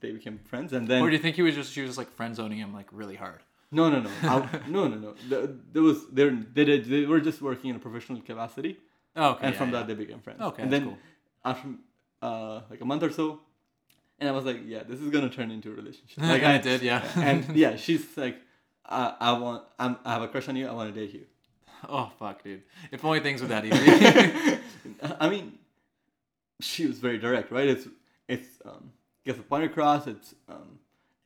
they 0.01 0.13
became 0.13 0.39
friends, 0.39 0.73
and 0.73 0.87
then 0.89 1.03
Or 1.03 1.09
do 1.11 1.17
you 1.17 1.23
think 1.23 1.37
he 1.37 1.43
was 1.43 1.55
just 1.55 1.73
she 1.73 1.81
was 1.83 1.91
just 1.91 1.99
like 1.99 2.11
friend 2.13 2.35
zoning 2.37 2.59
him 2.59 2.73
like 2.75 2.87
really 2.93 3.17
hard? 3.17 3.41
No, 3.73 3.89
no, 3.89 4.01
no, 4.01 4.11
I, 4.23 4.61
no, 4.69 4.89
no, 4.89 4.97
no. 4.97 5.15
The- 5.29 5.57
There 5.73 5.83
was 5.83 5.99
they 6.13 6.29
they 6.29 6.65
did 6.65 6.85
they 6.87 7.07
were 7.07 7.21
just 7.21 7.41
working 7.41 7.71
in 7.71 7.77
a 7.77 7.79
professional 7.79 8.21
capacity, 8.21 8.77
Oh, 9.17 9.31
okay. 9.33 9.47
and 9.47 9.53
yeah, 9.55 9.59
from 9.59 9.69
yeah. 9.71 9.77
that 9.79 9.87
they 9.89 9.95
became 9.95 10.21
friends. 10.21 10.41
Okay, 10.41 10.63
and 10.63 10.73
then 10.73 10.85
cool. 10.85 10.99
after 11.45 11.69
uh, 12.23 12.61
like 12.71 12.81
a 12.81 12.85
month 12.85 13.03
or 13.03 13.11
so, 13.11 13.41
and 14.19 14.29
I 14.29 14.33
was 14.33 14.45
like, 14.45 14.61
yeah, 14.67 14.83
this 14.83 15.01
is 15.01 15.09
gonna 15.11 15.31
turn 15.31 15.51
into 15.51 15.71
a 15.73 15.75
relationship. 15.75 16.19
Like 16.23 16.43
Like 16.43 16.45
I 16.45 16.59
did, 16.59 16.83
yeah. 16.83 17.03
and 17.17 17.57
yeah, 17.65 17.77
she's 17.77 18.05
like, 18.17 18.37
I, 18.85 19.15
I 19.21 19.33
want, 19.39 19.63
I'm, 19.79 19.97
I 20.05 20.13
have 20.15 20.23
a 20.23 20.29
crush 20.29 20.49
on 20.49 20.57
you. 20.57 20.67
I 20.69 20.73
want 20.73 20.93
to 20.95 21.01
date 21.01 21.15
you. 21.15 21.25
oh 21.89 22.11
fuck, 22.19 22.43
dude. 22.43 22.63
If 22.91 23.05
only 23.05 23.21
things 23.21 23.41
were 23.41 23.49
that 23.49 23.65
easy. 23.65 24.59
I 25.21 25.29
mean, 25.29 25.59
she 26.61 26.87
was 26.87 26.99
very 26.99 27.19
direct, 27.19 27.51
right? 27.51 27.69
It's 27.69 27.89
it's 28.29 28.49
um 28.65 28.93
gets 29.25 29.39
the 29.39 29.45
point 29.45 29.65
across. 29.65 30.07
It's 30.07 30.35
um, 30.49 30.79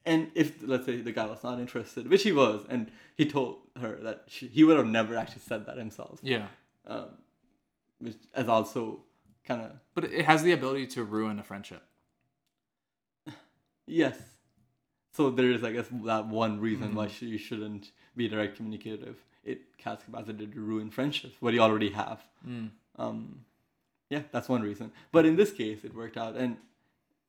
and 0.05 0.31
if 0.35 0.57
let's 0.63 0.87
say 0.87 1.01
the 1.01 1.13
guy 1.13 1.27
was 1.27 1.43
not 1.43 1.59
interested, 1.59 2.09
which 2.09 2.23
he 2.23 2.33
was, 2.33 2.65
and 2.69 2.91
he 3.17 3.27
told 3.27 3.59
her 3.81 3.97
that 4.03 4.25
she, 4.29 4.49
he 4.49 4.65
would 4.65 4.77
have 4.77 4.87
never 4.87 5.17
actually 5.17 5.43
said 5.47 5.67
that 5.67 5.79
himself, 5.79 6.21
yeah. 6.23 6.47
um, 6.87 7.07
which 7.99 8.17
is 8.37 8.49
also 8.49 9.01
kind 9.47 9.63
of 9.63 9.73
But 9.95 10.05
it 10.05 10.25
has 10.25 10.43
the 10.43 10.53
ability 10.53 10.87
to 10.89 11.05
ruin 11.05 11.39
a 11.39 11.43
friendship. 11.43 11.83
yes. 13.87 14.19
So 15.13 15.31
there 15.31 15.53
is, 15.53 15.63
I 15.63 15.71
guess, 15.71 15.87
that 16.07 16.27
one 16.27 16.59
reason 16.59 16.95
why 16.97 17.07
she, 17.07 17.27
you 17.27 17.39
shouldn't 17.39 17.93
be 18.17 18.27
direct 18.27 18.57
communicative 18.57 19.17
it 19.45 19.61
has 19.85 19.99
capacity 20.03 20.47
to 20.47 20.61
ruin 20.61 20.91
friendships, 20.91 21.37
what 21.41 21.55
you 21.55 21.61
already 21.61 21.91
have. 21.91 22.21
Mm. 22.49 22.71
Um, 22.97 23.45
yeah, 24.11 24.23
that's 24.33 24.49
one 24.49 24.63
reason. 24.63 24.93
But 25.13 25.27
in 25.27 25.37
this 25.37 25.53
case, 25.53 25.85
it 25.85 25.95
worked 25.95 26.17
out, 26.17 26.37
and 26.37 26.57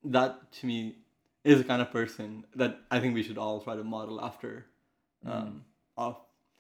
that 0.04 0.52
to 0.54 0.66
me 0.66 0.96
is 1.44 1.58
the 1.58 1.64
kind 1.64 1.82
of 1.82 1.92
person 1.92 2.46
that 2.56 2.80
I 2.90 3.00
think 3.00 3.14
we 3.14 3.24
should 3.24 3.38
all 3.38 3.60
try 3.62 3.76
to 3.76 3.84
model 3.84 4.20
after, 4.24 4.66
um, 5.26 5.64
of 5.98 6.18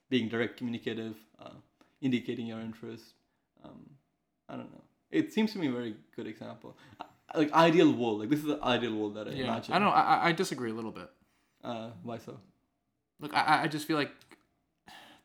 being 0.09 0.29
direct, 0.29 0.57
communicative, 0.57 1.15
uh, 1.39 1.49
indicating 2.01 2.45
your 2.47 2.59
interest. 2.59 3.13
Um, 3.63 3.89
I 4.47 4.55
don't 4.55 4.71
know. 4.71 4.83
It 5.11 5.33
seems 5.33 5.51
to 5.53 5.59
me 5.59 5.67
a 5.67 5.71
very 5.71 5.95
good 6.15 6.27
example. 6.27 6.77
Like 7.33 7.51
ideal 7.53 7.91
world, 7.91 8.19
like 8.19 8.29
this 8.29 8.39
is 8.39 8.45
the 8.45 8.59
ideal 8.63 8.95
world 8.95 9.15
that 9.15 9.27
I 9.27 9.31
Yeah, 9.31 9.45
imagine. 9.45 9.73
I 9.73 9.79
don't 9.79 9.87
know. 9.87 9.93
I, 9.93 10.27
I 10.27 10.31
disagree 10.31 10.71
a 10.71 10.73
little 10.73 10.91
bit. 10.91 11.09
Uh, 11.63 11.89
why 12.03 12.17
so? 12.19 12.37
Look, 13.19 13.33
I, 13.33 13.63
I 13.63 13.67
just 13.67 13.87
feel 13.87 13.97
like 13.97 14.11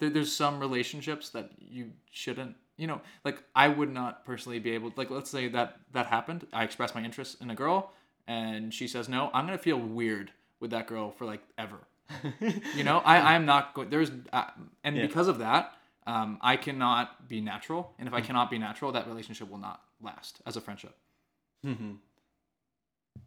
there, 0.01 0.11
there's 0.11 0.33
some 0.33 0.59
relationships 0.59 1.31
that 1.31 1.51
you 1.61 1.93
shouldn't. 2.11 2.57
You 2.77 2.87
know, 2.87 3.01
like 3.25 3.43
I 3.55 3.69
would 3.69 3.93
not 3.93 4.25
personally 4.25 4.59
be 4.59 4.71
able. 4.73 4.93
Like, 4.97 5.11
let's 5.11 5.31
say 5.31 5.49
that 5.49 5.79
that 5.93 6.07
happened. 6.07 6.47
I 6.53 6.65
express 6.65 6.95
my 6.95 7.03
interest 7.05 7.41
in 7.41 7.51
a 7.51 7.55
girl, 7.55 7.93
and 8.27 8.73
she 8.75 8.89
says 8.89 9.09
no. 9.09 9.31
I'm 9.35 9.45
gonna 9.47 9.59
feel 9.59 9.79
weird 9.79 10.33
with 10.61 10.71
that 10.73 10.87
girl 10.87 11.11
for 11.13 11.25
like 11.27 11.43
ever. 11.59 11.79
You 12.75 12.83
know, 12.85 12.99
I 13.05 13.35
I'm 13.35 13.45
not 13.47 13.75
going. 13.75 13.91
There's 13.91 14.11
uh, 14.33 14.45
and 14.83 14.97
Yeah. 14.97 15.07
because 15.07 15.29
of 15.29 15.39
that, 15.39 15.75
um, 16.07 16.39
I 16.41 16.57
cannot 16.57 17.29
be 17.29 17.41
natural. 17.41 17.93
And 17.99 18.09
if 18.09 18.15
I 18.15 18.21
cannot 18.23 18.51
be 18.51 18.59
natural, 18.59 18.91
that 18.93 19.07
relationship 19.07 19.51
will 19.51 19.59
not 19.59 19.83
last 20.03 20.41
as 20.47 20.57
a 20.57 20.61
friendship. 20.61 20.95
Mhm. 21.65 21.99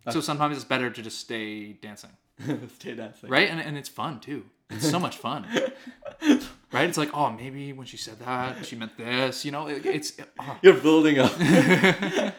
So 0.10 0.20
sometimes 0.22 0.56
it's 0.58 0.66
better 0.66 0.90
to 0.90 1.02
just 1.02 1.20
stay 1.20 1.74
dancing. 1.74 2.10
Stay 2.80 2.96
dancing. 2.96 3.30
right 3.30 3.48
and, 3.48 3.62
and 3.62 3.78
it's 3.78 3.88
fun 3.88 4.20
too 4.20 4.44
it's 4.72 4.90
so 4.90 4.98
much 5.00 5.18
fun 5.18 5.46
right 6.74 6.90
it's 6.90 6.98
like 6.98 7.12
oh 7.14 7.30
maybe 7.32 7.72
when 7.74 7.86
she 7.86 7.98
said 7.98 8.20
that 8.20 8.66
she 8.66 8.76
meant 8.76 8.98
this 8.98 9.46
you 9.46 9.52
know 9.52 9.68
it, 9.68 9.86
it's 9.86 10.14
oh. 10.40 10.58
You're 10.64 10.74
building 10.82 11.20
up. 11.20 11.32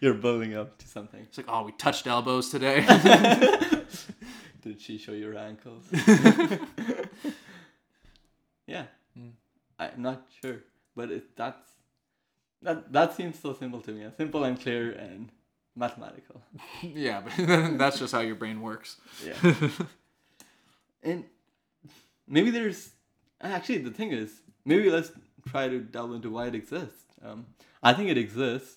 You're 0.00 0.14
building 0.14 0.54
up 0.56 0.76
to 0.78 0.86
something. 0.88 1.20
it's 1.20 1.36
like 1.38 1.46
oh 1.48 1.64
we 1.64 1.72
touched 1.72 2.06
elbows 2.06 2.50
today 2.50 2.84
Did 4.62 4.80
she 4.80 4.98
show 4.98 5.12
your 5.12 5.36
ankles? 5.38 5.84
yeah. 8.66 8.86
Mm. 9.16 9.30
I'm 9.78 10.02
not 10.02 10.26
sure, 10.42 10.58
but 10.96 11.10
it, 11.10 11.36
that's 11.36 11.66
that 12.62 12.92
that 12.92 13.14
seems 13.14 13.38
so 13.38 13.54
simple 13.54 13.80
to 13.82 13.92
me. 13.92 14.04
Simple 14.16 14.44
and 14.44 14.60
clear 14.60 14.90
and 14.92 15.30
mathematical. 15.76 16.42
yeah 16.82 17.20
but 17.22 17.78
that's 17.78 17.98
just 18.00 18.12
how 18.12 18.20
your 18.20 18.34
brain 18.34 18.60
works 18.60 18.96
Yeah. 19.24 19.54
and 21.04 21.24
maybe 22.26 22.50
there's 22.50 22.90
actually 23.40 23.78
the 23.78 23.90
thing 23.90 24.12
is 24.12 24.42
maybe 24.64 24.90
let's 24.90 25.12
try 25.48 25.68
to 25.68 25.78
delve 25.80 26.12
into 26.14 26.30
why 26.30 26.46
it 26.46 26.54
exists. 26.54 27.04
Um, 27.24 27.46
I 27.82 27.92
think 27.94 28.10
it 28.10 28.18
exists. 28.18 28.76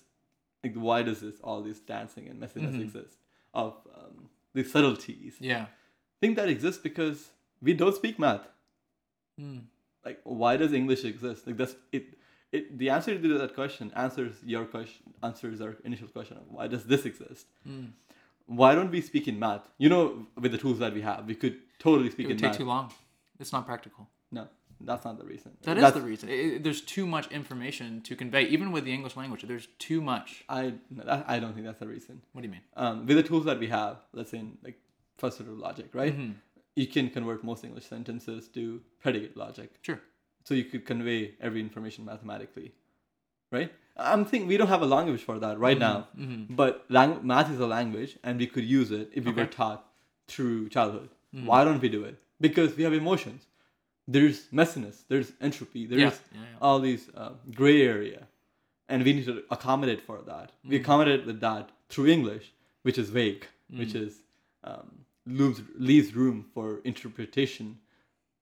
Like 0.64 0.74
why 0.74 1.02
does 1.02 1.20
this 1.20 1.34
all 1.42 1.60
this 1.62 1.80
dancing 1.80 2.28
and 2.28 2.40
messiness 2.40 2.74
Mhm. 2.76 2.82
exist 2.82 3.16
of 3.54 3.74
um, 3.94 4.28
these 4.54 4.70
subtleties? 4.72 5.34
yeah 5.40 5.62
I 5.64 6.18
think 6.26 6.36
that 6.36 6.48
exists 6.48 6.80
because 6.80 7.30
we 7.60 7.74
don't 7.74 7.94
speak 7.96 8.18
math. 8.18 8.46
Mm. 9.40 9.62
Like 10.04 10.20
why 10.24 10.56
does 10.56 10.72
English 10.72 11.04
exist? 11.04 11.46
Like 11.46 11.56
that's 11.56 11.74
it. 11.90 12.04
It 12.52 12.78
the 12.78 12.90
answer 12.90 13.18
to 13.18 13.38
that 13.38 13.54
question 13.54 13.90
answers 13.96 14.34
your 14.44 14.64
question 14.66 15.14
answers 15.22 15.60
our 15.60 15.76
initial 15.84 16.06
question 16.08 16.36
of 16.36 16.44
why 16.48 16.66
does 16.68 16.84
this 16.84 17.04
exist? 17.06 17.46
Mm. 17.68 17.90
Why 18.46 18.74
don't 18.76 18.90
we 18.90 19.00
speak 19.00 19.26
in 19.26 19.38
math? 19.38 19.68
You 19.78 19.88
know, 19.88 20.26
with 20.36 20.52
the 20.52 20.58
tools 20.58 20.78
that 20.80 20.92
we 20.92 21.00
have, 21.00 21.26
we 21.26 21.34
could 21.34 21.56
totally 21.78 22.10
speak 22.10 22.26
it 22.26 22.28
would 22.28 22.32
in 22.36 22.38
take 22.42 22.50
math. 22.50 22.58
too 22.58 22.64
long 22.66 22.92
it's 23.40 23.52
not 23.52 23.66
practical 23.66 24.08
No, 24.32 24.48
that's 24.80 25.04
not 25.04 25.18
the 25.18 25.24
reason. 25.24 25.50
That 25.62 25.76
is 25.76 25.82
That's- 25.82 26.00
the 26.02 26.06
reason 26.12 26.28
It- 26.28 26.62
there's 26.64 26.80
too 26.80 27.06
much 27.06 27.26
information 27.40 28.00
to 28.08 28.16
convey 28.22 28.42
even 28.54 28.72
with 28.74 28.84
the 28.88 28.92
english 28.98 29.14
language 29.16 29.42
there's 29.50 29.68
too 29.88 30.00
much 30.12 30.28
I 30.48 30.62
I 31.34 31.36
don't 31.40 31.52
think 31.54 31.66
that's 31.68 31.82
the 31.84 31.90
reason. 31.96 32.14
what 32.32 32.40
do 32.42 32.46
you 32.48 32.52
mean 32.56 32.64
Um, 32.82 33.06
with 33.06 33.16
the 33.20 33.26
tools 33.30 33.44
that 33.50 33.58
we 33.64 33.68
have, 33.68 33.94
let's 34.18 34.30
say 34.32 34.38
in 34.44 34.48
like 34.66 34.78
first 35.22 35.40
order 35.40 35.52
logic, 35.68 35.88
right? 36.02 36.14
Mhm. 36.18 36.34
You 36.82 36.86
can 36.94 37.06
convert 37.16 37.38
most 37.50 37.60
English 37.68 37.86
sentences 37.94 38.48
to 38.56 38.62
predicate 39.02 39.36
logic, 39.44 39.68
sure 39.86 40.00
so 40.46 40.54
you 40.60 40.64
could 40.70 40.84
convey 40.92 41.20
every 41.46 41.60
information 41.60 42.00
mathematically, 42.12 42.68
right? 43.56 43.70
I'm 43.96 44.24
thinking 44.24 44.48
we 44.48 44.56
don't 44.56 44.72
have 44.76 44.82
a 44.88 44.90
language 44.96 45.22
for 45.28 45.38
that 45.44 45.58
right 45.66 45.78
now, 45.88 45.96
hmm 46.16 46.44
but 46.62 46.72
lang- 46.96 47.20
math 47.32 47.50
is 47.54 47.60
a 47.60 47.70
language, 47.78 48.12
and 48.24 48.38
we 48.42 48.46
could 48.54 48.64
use 48.78 48.90
it 49.00 49.06
if 49.18 49.22
we 49.26 49.32
were 49.38 49.46
taught 49.60 49.80
through 50.32 50.68
childhood. 50.76 51.10
Mhm. 51.34 51.44
Why 51.50 51.60
don't 51.66 51.80
we 51.86 51.90
do 51.98 52.02
it? 52.10 52.16
Because 52.40 52.70
we 52.78 52.82
have 52.86 52.94
emotions. 52.94 53.46
There's 54.08 54.46
messiness. 54.52 55.04
There's 55.08 55.32
entropy. 55.40 55.86
There's 55.86 56.00
yeah, 56.00 56.10
yeah, 56.10 56.40
yeah. 56.40 56.58
all 56.60 56.80
these 56.80 57.08
uh, 57.14 57.32
gray 57.54 57.82
area 57.82 58.26
and 58.88 59.04
we 59.04 59.12
need 59.12 59.24
to 59.26 59.42
accommodate 59.50 60.00
for 60.02 60.18
that 60.26 60.50
we 60.68 60.76
Mm. 60.76 60.80
accommodate 60.82 61.24
with 61.24 61.38
that 61.40 61.70
through 61.88 62.08
english 62.08 62.52
which 62.82 62.98
is 62.98 63.08
vague 63.10 63.46
which 63.70 63.92
Mm. 63.94 64.02
is 64.06 64.12
um, 64.64 64.88
leaves, 65.24 65.60
leaves 65.78 66.14
room 66.14 66.44
for 66.52 66.80
interpretation 66.84 67.78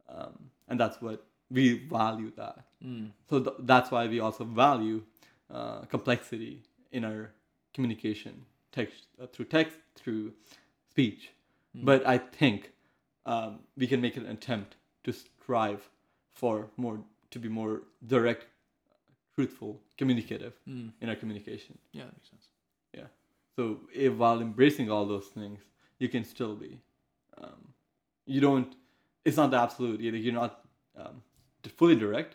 um, 0.09 0.51
and 0.69 0.81
that's 0.81 1.01
what 1.03 1.25
we 1.51 1.65
value 1.89 2.33
that 2.37 2.65
Mm. 2.83 3.11
so 3.29 3.41
th- 3.41 3.57
that's 3.61 3.91
why 3.91 4.07
we 4.09 4.19
also 4.21 4.45
value 4.45 5.03
uh, 5.51 5.81
complexity 5.95 6.63
in 6.91 7.05
our 7.05 7.31
communication 7.75 8.35
text 8.73 9.07
uh, 9.21 9.27
through 9.27 9.45
text 9.59 9.77
through 9.95 10.33
speech 10.91 11.23
Mm. 11.77 11.85
but 11.85 12.01
i 12.07 12.17
think 12.19 12.73
um, 13.27 13.59
we 13.77 13.87
can 13.87 14.01
make 14.01 14.17
an 14.17 14.27
attempt 14.27 14.77
to 15.05 15.13
strive 15.51 15.83
for 16.41 16.55
more 16.77 16.97
to 17.31 17.39
be 17.39 17.49
more 17.49 17.83
direct 18.07 18.47
truthful 19.35 19.73
communicative 19.99 20.53
Mm. 20.69 20.93
in 21.01 21.09
our 21.09 21.17
communication 21.23 21.75
yeah 21.93 22.05
that 22.07 22.15
makes 22.17 22.31
sense 22.31 22.47
Yeah. 22.99 23.09
so 23.57 23.63
if 24.07 24.13
while 24.23 24.41
embracing 24.49 24.91
all 24.91 25.07
those 25.15 25.29
things 25.39 25.61
you 25.99 26.09
can 26.15 26.25
still 26.25 26.55
be 26.67 26.73
um, 27.43 27.61
you 28.35 28.41
don't 28.47 28.71
it's 29.25 29.37
not 29.43 29.51
the 29.51 29.61
absolute 29.67 30.01
either 30.01 30.17
you're 30.25 30.41
not 30.45 30.53
um, 31.03 31.17
fully 31.81 31.97
direct 32.05 32.33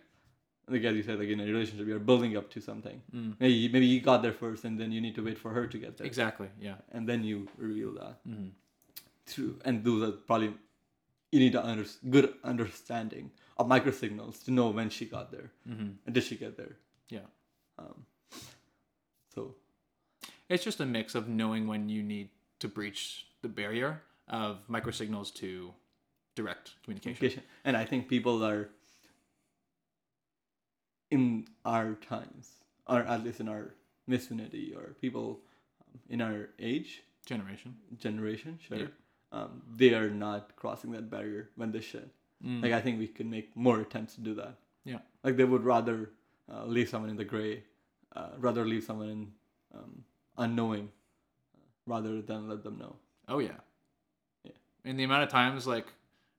like 0.73 0.83
as 0.89 0.95
you 0.97 1.03
said 1.07 1.19
like 1.19 1.29
in 1.35 1.39
a 1.39 1.47
relationship 1.55 1.87
you're 1.87 2.05
building 2.11 2.35
up 2.39 2.47
to 2.55 2.59
something 2.69 2.97
Mm. 3.13 3.31
maybe 3.39 3.57
maybe 3.75 3.87
you 3.93 3.99
got 4.11 4.19
there 4.25 4.37
first 4.43 4.61
and 4.67 4.79
then 4.79 4.89
you 4.95 5.01
need 5.05 5.15
to 5.19 5.23
wait 5.29 5.37
for 5.45 5.51
her 5.57 5.65
to 5.73 5.77
get 5.85 5.91
there 5.97 6.07
exactly 6.11 6.49
yeah 6.67 6.77
and 6.95 7.07
then 7.09 7.23
you 7.29 7.37
reveal 7.69 7.91
that 8.01 8.15
mm. 8.35 8.49
through 9.31 9.53
and 9.65 9.83
those 9.87 10.01
are 10.07 10.13
probably 10.29 10.51
you 11.35 11.41
need 11.41 11.55
a 11.55 11.65
under, 11.71 11.85
good 12.09 12.33
understanding 12.45 13.29
of 13.57 13.67
micro 13.67 13.91
signals 13.91 14.39
to 14.45 14.51
know 14.51 14.69
when 14.69 14.89
she 14.89 15.05
got 15.05 15.31
there 15.35 15.51
hmm 15.67 15.91
and 16.05 16.13
did 16.15 16.23
she 16.23 16.35
get 16.37 16.55
there 16.61 16.75
Yeah. 17.09 17.27
um, 17.77 18.05
so 19.33 19.41
It's 20.49 20.63
just 20.63 20.79
a 20.79 20.85
mix 20.85 21.15
of 21.15 21.27
knowing 21.27 21.67
when 21.67 21.89
you 21.89 22.01
need 22.03 22.29
to 22.59 22.67
breach 22.69 23.27
the 23.41 23.49
barrier 23.49 24.01
of 24.29 24.59
micro 24.69 24.91
signals 24.91 25.29
to 25.41 25.73
direct 26.35 26.67
communication. 26.83 27.15
communication 27.17 27.43
and 27.65 27.75
i 27.77 27.85
think 27.91 28.07
people 28.07 28.43
are 28.51 28.69
in 31.11 31.45
our 31.65 31.93
times 31.95 32.45
or 32.87 32.99
at 33.13 33.23
least 33.25 33.39
in 33.39 33.47
our 33.49 33.73
vicinity 34.07 34.73
or 34.77 34.95
people 35.01 35.27
um, 35.81 35.99
in 36.09 36.21
our 36.21 36.49
age 36.59 37.03
Generation. 37.25 37.75
generation 37.97 38.59
sure 38.67 38.77
Yeah. 38.77 38.87
Um, 39.35 39.61
they 39.79 39.91
are 39.99 40.09
not 40.09 40.55
crossing 40.61 40.91
that 40.95 41.05
barrier 41.15 41.43
when 41.59 41.71
they 41.75 41.81
should 41.91 42.09
Mm. 42.45 42.61
like 42.63 42.73
i 42.79 42.81
think 42.83 42.99
we 42.99 43.07
could 43.17 43.29
make 43.37 43.47
more 43.67 43.77
attempts 43.85 44.13
to 44.15 44.21
do 44.29 44.33
that 44.41 44.55
Yeah. 44.91 44.99
like 45.25 45.35
they 45.39 45.45
would 45.53 45.63
rather 45.75 45.97
uh, 46.51 46.65
leave 46.75 46.89
someone 46.93 47.09
in 47.13 47.17
the 47.23 47.23
gray 47.33 47.53
uh, 48.17 48.31
rather 48.47 48.63
leave 48.71 48.83
someone 48.89 49.09
in 49.15 49.21
um, 49.77 49.91
unknowing 50.45 50.85
uh, 51.55 51.63
rather 51.93 52.21
than 52.29 52.39
let 52.51 52.61
them 52.67 52.75
know 52.83 52.93
oh 53.33 53.39
yeah. 53.39 53.59
Yeah. 54.43 54.57
And 54.85 54.99
the 54.99 55.05
amount 55.09 55.23
of 55.23 55.29
times 55.29 55.65
like 55.75 55.87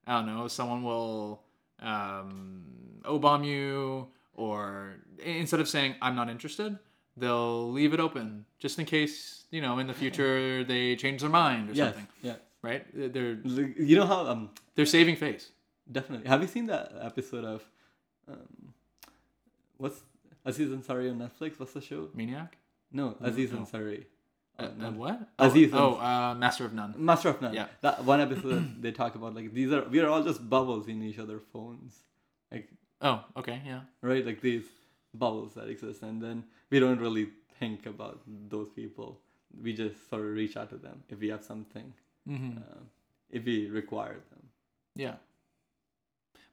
I 0.07 0.11
don't 0.17 0.27
know, 0.33 0.47
someone 0.59 0.83
will 0.91 1.43
um 1.81 2.63
O-bomb 3.05 3.43
you 3.45 4.07
or 4.35 4.97
instead 5.25 5.61
of 5.61 5.69
saying 5.69 5.95
I'm 6.03 6.15
not 6.15 6.29
interested, 6.29 6.79
they'll 7.17 7.71
leave 7.73 7.93
it 7.95 8.01
open 8.01 8.45
just 8.59 8.79
in 8.79 8.85
case, 8.85 9.45
you 9.51 9.61
know, 9.65 9.79
in 9.79 9.87
the 9.87 9.95
future 10.03 10.63
they 10.65 10.95
change 10.97 11.19
their 11.23 11.31
mind 11.31 11.71
or 11.71 11.73
yes 11.73 11.95
something, 11.95 12.09
yeah 12.23 12.37
right? 12.63 12.85
They're 12.95 13.39
you 13.91 13.97
know 13.97 14.07
how 14.07 14.27
um 14.27 14.51
they're 14.75 14.87
saving 14.99 15.17
face. 15.17 15.51
definitely 15.91 16.27
have 16.29 16.43
you 16.43 16.49
seen 16.49 16.67
that 16.67 16.93
episode 17.01 17.45
of 17.45 17.63
um 18.29 18.75
what's 19.77 20.01
aziz 20.45 20.69
ansari 20.77 21.11
on 21.11 21.19
netflix 21.25 21.59
what's 21.61 21.73
the 21.73 21.81
show 21.81 22.09
Maniac? 22.15 22.57
no 22.93 23.17
aziz 23.21 23.53
no. 23.53 23.59
ansari 23.61 24.05
Uh, 24.59 24.69
uh, 24.87 24.91
what? 25.03 25.19
Aziz 25.47 25.71
Oh, 25.75 25.79
oh 26.01 26.05
uh, 26.11 26.35
Master 26.35 26.65
of 26.69 26.73
None. 26.73 26.93
master 27.11 27.29
of 27.33 27.39
none 27.45 27.53
Yeah. 27.61 27.67
that 27.87 27.97
one 28.13 28.21
episode 28.27 28.63
they 28.85 28.93
talk 29.01 29.13
about 29.19 29.35
like 29.39 29.49
these 29.59 29.71
are 29.77 29.85
we 29.95 29.99
are 30.05 30.09
all 30.13 30.23
just 30.31 30.41
bubbles 30.55 30.85
in 30.93 31.03
each 31.09 31.19
other's 31.25 31.45
phones 31.53 31.93
like 32.53 32.67
Oh, 33.09 33.19
okay, 33.41 33.59
yeah. 33.71 33.83
right? 34.11 34.25
Like 34.29 34.41
these 34.41 34.65
bubbles 35.23 35.53
that 35.57 35.69
exist, 35.75 36.01
and 36.09 36.17
then 36.25 36.37
we 36.71 36.77
don't 36.85 36.99
really 37.07 37.27
think 37.61 37.85
about 37.85 38.17
those 38.55 38.71
people. 38.79 39.09
We 39.65 39.75
just 39.83 40.09
sort 40.09 40.23
of 40.29 40.33
reach 40.43 40.57
out 40.61 40.71
to 40.75 40.79
them 40.87 40.97
if 41.13 41.17
we 41.25 41.29
have 41.35 41.45
something, 41.53 41.93
Mm-hmm. 42.29 42.59
uh, 42.59 42.83
if 43.31 43.45
we 43.45 43.69
require 43.69 44.15
them. 44.31 44.49
Yeah. 44.95 45.15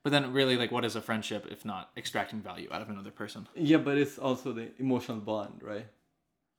But 0.03 0.12
then, 0.12 0.34
really, 0.34 0.58
like, 0.58 0.72
what 0.72 0.84
is 0.84 0.96
a 0.98 1.01
friendship 1.01 1.48
if 1.50 1.63
not 1.63 1.92
extracting 1.96 2.42
value 2.42 2.68
out 2.72 2.82
of 2.82 2.89
another 2.89 3.12
person? 3.12 3.48
Yeah, 3.56 3.77
but 3.77 3.98
it's 3.98 4.18
also 4.18 4.51
the 4.51 4.68
emotional 4.77 5.20
bond, 5.20 5.62
right? 5.62 5.86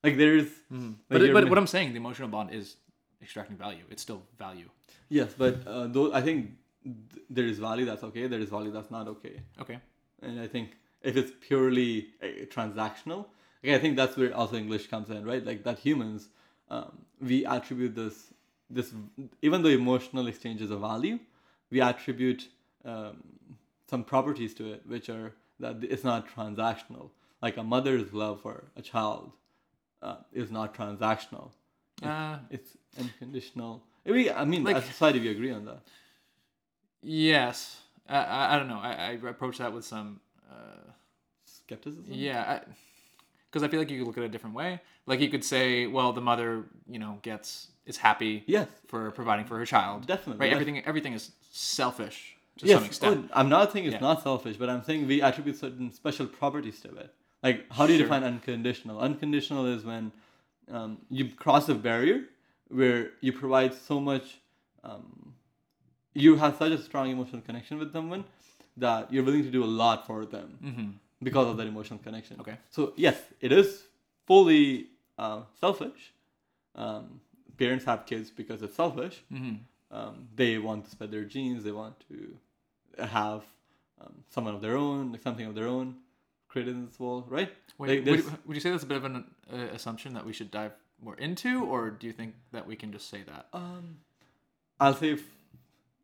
Like 0.02 0.16
there's. 0.16 0.48
like 0.70 0.96
But, 1.08 1.32
but 1.32 1.48
what 1.48 1.58
I'm 1.58 1.66
saying, 1.66 1.90
the 1.90 1.96
emotional 1.96 2.28
bond 2.28 2.52
is 2.52 2.76
extracting 3.22 3.56
value. 3.56 3.84
It's 3.90 4.02
still 4.02 4.22
value. 4.38 4.68
Yes, 5.08 5.34
but 5.36 5.66
uh, 5.66 5.86
though 5.86 6.12
I 6.12 6.20
think 6.20 6.52
th- 6.84 7.24
there 7.30 7.46
is 7.46 7.58
value 7.58 7.84
that's 7.84 8.04
okay. 8.04 8.26
There 8.26 8.40
is 8.40 8.50
value 8.50 8.70
that's 8.70 8.90
not 8.90 9.08
okay. 9.08 9.40
Okay. 9.60 9.78
And 10.22 10.40
I 10.40 10.46
think 10.46 10.76
if 11.02 11.16
it's 11.16 11.32
purely 11.40 12.08
uh, 12.22 12.26
transactional, 12.46 13.26
like 13.62 13.72
I 13.72 13.78
think 13.78 13.96
that's 13.96 14.16
where 14.16 14.34
also 14.34 14.56
English 14.56 14.88
comes 14.88 15.08
in, 15.10 15.24
right? 15.24 15.44
Like 15.44 15.64
that 15.64 15.78
humans, 15.78 16.28
um, 16.70 16.98
we 17.20 17.46
attribute 17.46 17.94
this 17.94 18.33
this 18.70 18.92
even 19.42 19.62
though 19.62 19.68
emotional 19.68 20.26
exchange 20.26 20.60
is 20.62 20.70
a 20.70 20.76
value, 20.76 21.18
we 21.70 21.80
attribute 21.80 22.48
um, 22.84 23.22
some 23.88 24.04
properties 24.04 24.54
to 24.54 24.72
it 24.72 24.82
which 24.86 25.08
are 25.08 25.32
that 25.60 25.76
it's 25.82 26.04
not 26.04 26.28
transactional. 26.28 27.10
Like 27.42 27.56
a 27.56 27.62
mother's 27.62 28.12
love 28.12 28.40
for 28.40 28.64
a 28.76 28.82
child 28.82 29.32
uh, 30.02 30.16
is 30.32 30.50
not 30.50 30.74
transactional. 30.74 31.50
Uh, 32.02 32.38
It's 32.50 32.76
unconditional. 32.98 33.82
I 34.06 34.10
mean, 34.10 34.32
I 34.34 34.44
mean, 34.44 34.64
Like- 34.64 34.76
as 34.76 34.84
a 34.84 34.86
society, 34.88 35.20
we 35.20 35.28
agree 35.28 35.52
on 35.52 35.64
that. 35.66 35.82
yes. 37.02 37.80
I, 38.08 38.18
I, 38.18 38.54
I 38.54 38.58
don't 38.58 38.68
know. 38.68 38.80
I, 38.80 38.92
I 38.92 39.10
approach 39.30 39.58
that 39.58 39.72
with 39.72 39.84
some. 39.84 40.20
Uh, 40.50 40.90
Skepticism. 41.46 42.04
Yeah, 42.12 42.60
because 43.54 43.62
I, 43.64 43.68
feel 43.68 43.78
like 43.78 43.88
you 43.88 43.98
could 43.98 44.08
look 44.08 44.18
at 44.18 44.24
it 44.24 44.26
a 44.26 44.30
different 44.30 44.56
way. 44.56 44.80
Like 45.06 45.20
you 45.20 45.28
could 45.28 45.44
say, 45.44 45.86
well, 45.86 46.12
the 46.12 46.20
mother, 46.20 46.64
you 46.88 46.98
know, 46.98 47.20
gets 47.22 47.68
is 47.86 47.96
happy 47.96 48.42
Yes. 48.48 48.66
for 48.88 49.12
providing 49.12 49.44
for 49.44 49.56
her 49.58 49.64
child. 49.64 50.08
Definitely, 50.08 50.40
right? 50.40 50.46
yes. 50.50 50.60
Everything 50.60 50.84
everything 50.84 51.12
is 51.12 51.30
selfish 51.52 52.36
to 52.58 52.66
yes. 52.66 52.78
some 52.78 52.84
extent. 52.84 53.30
oh, 53.30 53.40
I'm 53.40 53.48
not 53.48 53.72
saying 53.72 53.84
it's 53.84 53.94
Yeah. 53.94 54.00
not 54.00 54.22
selfish, 54.24 54.56
but 54.56 54.68
I'm 54.68 54.82
saying 54.82 55.06
we 55.06 55.22
attribute 55.22 55.56
certain 55.56 55.92
special 55.92 56.26
properties 56.26 56.80
to 56.80 56.88
it. 56.96 57.14
Like, 57.44 57.70
how 57.70 57.86
do 57.86 57.92
you 57.92 57.98
Sure. 57.98 58.06
define 58.08 58.24
unconditional? 58.24 58.98
Unconditional 58.98 59.66
is 59.66 59.84
when 59.84 60.10
um, 60.68 60.98
you 61.08 61.28
cross 61.44 61.68
a 61.68 61.74
barrier 61.74 62.24
where 62.68 63.10
you 63.20 63.32
provide 63.32 63.72
so 63.74 64.00
much, 64.00 64.38
um, 64.82 65.34
you 66.14 66.36
have 66.36 66.56
such 66.56 66.72
a 66.72 66.82
strong 66.82 67.08
emotional 67.10 67.42
connection 67.42 67.78
with 67.78 67.92
someone 67.92 68.24
that 68.76 69.12
you're 69.12 69.22
willing 69.22 69.44
to 69.44 69.50
do 69.50 69.62
a 69.62 69.72
lot 69.82 70.06
for 70.06 70.24
them 70.24 70.58
mm-hmm. 70.64 70.90
Because 71.24 71.48
of 71.48 71.56
that 71.58 71.66
emotional 71.66 71.98
connection. 72.06 72.34
Okay. 72.40 72.56
So 72.70 72.92
yes, 72.96 73.18
it 73.40 73.52
is 73.52 73.68
fully 74.26 74.88
uh, 75.18 75.40
selfish. 75.60 76.12
Um, 76.74 77.20
parents 77.56 77.84
have 77.86 78.06
kids 78.06 78.30
because 78.30 78.62
it's 78.62 78.76
selfish. 78.76 79.22
Mm-hmm. 79.32 79.54
Um, 79.96 80.28
they 80.34 80.58
want 80.58 80.84
to 80.86 80.90
spread 80.90 81.10
their 81.10 81.24
genes. 81.24 81.62
They 81.64 81.72
want 81.82 81.96
to 82.08 82.36
have 83.04 83.42
um, 84.00 84.14
someone 84.34 84.54
of 84.54 84.60
their 84.60 84.76
own, 84.76 85.12
like 85.12 85.22
something 85.22 85.46
of 85.46 85.54
their 85.54 85.66
own, 85.68 85.96
created 86.48 86.74
in 86.74 86.86
this 86.86 86.98
world, 86.98 87.24
right? 87.30 87.50
Wait, 87.78 87.88
Like, 87.98 88.06
would, 88.06 88.18
you- 88.24 88.38
would 88.46 88.54
you 88.56 88.60
say 88.60 88.70
that's 88.70 88.82
a 88.82 88.86
bit 88.86 88.96
of 88.96 89.04
an 89.04 89.24
uh, 89.52 89.56
assumption 89.78 90.14
that 90.14 90.24
we 90.26 90.32
should 90.32 90.50
dive 90.50 90.72
more 91.00 91.16
into, 91.16 91.64
or 91.64 91.90
do 91.90 92.06
you 92.08 92.12
think 92.12 92.34
that 92.52 92.66
we 92.66 92.76
can 92.76 92.90
just 92.92 93.08
say 93.08 93.22
that? 93.30 93.46
Um, 93.52 93.98
I'll 94.80 94.94
say, 94.94 95.10
if, 95.10 95.22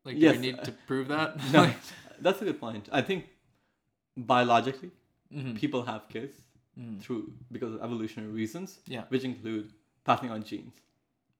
Like, 0.05 0.17
do 0.17 0.21
Yes, 0.27 0.37
we 0.37 0.43
need 0.43 0.63
to 0.65 0.73
prove 0.87 1.09
that? 1.09 1.29
no, 1.53 1.73
that's 2.21 2.41
a 2.43 2.45
good 2.45 2.61
point. 2.61 2.89
I 2.93 3.03
think 3.03 3.27
biologically, 4.17 4.91
Mhm. 5.33 5.57
people 5.57 5.83
have 5.85 6.09
kids 6.09 6.35
Mhm. 6.79 7.01
through 7.01 7.33
because 7.53 7.75
of 7.75 7.83
evolutionary 7.83 8.33
reasons, 8.33 8.81
Yeah. 8.87 9.05
which 9.09 9.25
include 9.25 9.73
passing 10.05 10.31
on 10.31 10.43
genes. 10.43 10.75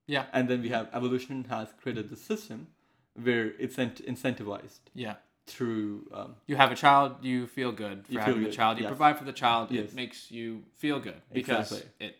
Yeah. 0.07 0.25
And 0.33 0.47
then 0.49 0.61
we 0.61 0.69
have 0.69 0.89
evolution 0.93 1.45
has 1.45 1.67
created 1.81 2.09
the 2.09 2.15
system 2.15 2.67
where 3.13 3.53
it's 3.59 3.75
incentivized 3.77 4.79
Yeah. 4.93 5.15
through 5.45 6.07
um, 6.13 6.35
You 6.47 6.55
have 6.55 6.71
a 6.71 6.75
child, 6.75 7.23
you 7.23 7.47
feel 7.47 7.71
good 7.71 8.05
for 8.07 8.13
You 8.13 8.19
having 8.19 8.43
good, 8.43 8.53
child. 8.53 8.77
You 8.77 8.83
yes. 8.83 8.89
provide 8.91 9.17
for 9.17 9.25
the 9.25 9.33
child, 9.33 9.71
Yes. 9.71 9.89
it 9.89 9.95
makes 9.95 10.31
you 10.31 10.63
feel 10.77 10.99
good 10.99 11.21
because 11.33 11.71
Exactly. 11.71 12.07
it 12.07 12.17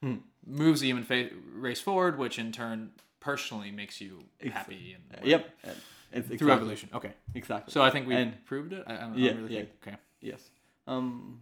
Hmm. 0.00 0.16
moves 0.44 0.80
the 0.80 0.88
human 0.88 1.04
fa- 1.04 1.30
race 1.54 1.80
forward, 1.80 2.18
which 2.18 2.38
in 2.38 2.50
turn 2.52 2.92
personally 3.20 3.70
makes 3.70 4.00
you 4.00 4.24
Ex- 4.40 4.52
happy 4.52 4.94
and 4.94 5.26
yep, 5.26 5.56
and 5.62 5.76
it's 6.10 6.26
through 6.26 6.34
exactly, 6.34 6.52
evolution. 6.52 6.88
Okay, 6.92 7.12
Exactly. 7.34 7.72
so 7.72 7.82
I 7.82 7.90
think 7.90 8.08
we 8.08 8.14
And- 8.16 8.44
proved 8.44 8.72
it. 8.72 8.82
I, 8.86 8.94
I 8.96 9.14
Yeah, 9.14 9.32
really 9.34 9.54
yeah. 9.54 9.60
think. 9.60 9.70
Okay, 9.86 9.96
Yes. 10.20 10.50
Um, 10.86 11.40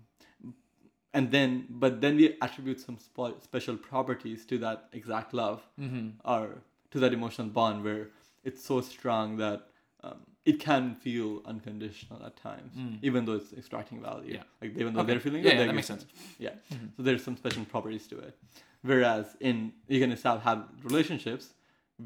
and 1.12 1.30
then, 1.32 1.66
but 1.68 2.00
then 2.00 2.16
we 2.16 2.36
attribute 2.40 2.80
some 2.80 2.96
spo- 2.96 3.42
special 3.42 3.76
properties 3.76 4.44
to 4.46 4.58
that 4.58 4.88
exact 4.92 5.34
love 5.34 5.62
mm-hmm. 5.80 6.10
or 6.24 6.58
to 6.92 6.98
that 7.00 7.12
emotional 7.12 7.48
bond 7.48 7.82
where 7.84 8.08
it's 8.44 8.62
so 8.64 8.80
strong 8.80 9.36
that 9.38 9.66
um, 10.02 10.18
it 10.44 10.60
can 10.60 10.94
feel 10.94 11.42
unconditional 11.44 12.24
at 12.24 12.36
times, 12.36 12.74
Mm. 12.76 12.98
even 13.02 13.24
though 13.24 13.34
it's 13.34 13.52
extracting 13.52 14.00
value. 14.00 14.34
Yeah. 14.34 14.42
Like 14.62 14.76
even 14.76 14.94
though 14.94 15.00
Okay. 15.00 15.12
they're 15.12 15.20
feeling 15.20 15.42
Yeah, 15.44 15.50
it, 15.50 15.58
yeah, 15.58 15.66
that 15.66 15.74
makes 15.74 15.86
sense. 15.88 16.06
Yeah. 16.38 16.50
Mhm. 16.72 16.96
So 16.96 17.02
there's 17.02 17.22
some 17.22 17.36
special 17.36 17.64
properties 17.64 18.06
to 18.08 18.18
it. 18.18 18.38
Whereas 18.82 19.36
in 19.40 19.72
you 19.88 20.00
can 20.00 20.10
have, 20.10 20.42
have 20.42 20.68
relationships 20.82 21.52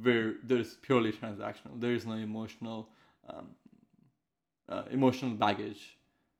where 0.02 0.34
there's 0.42 0.74
purely 0.76 1.12
transactional. 1.12 1.78
There 1.78 1.94
is 1.94 2.04
no 2.04 2.14
emotional 2.14 2.88
um, 3.28 3.50
uh, 4.68 4.82
emotional 4.90 5.32
baggage. 5.34 5.93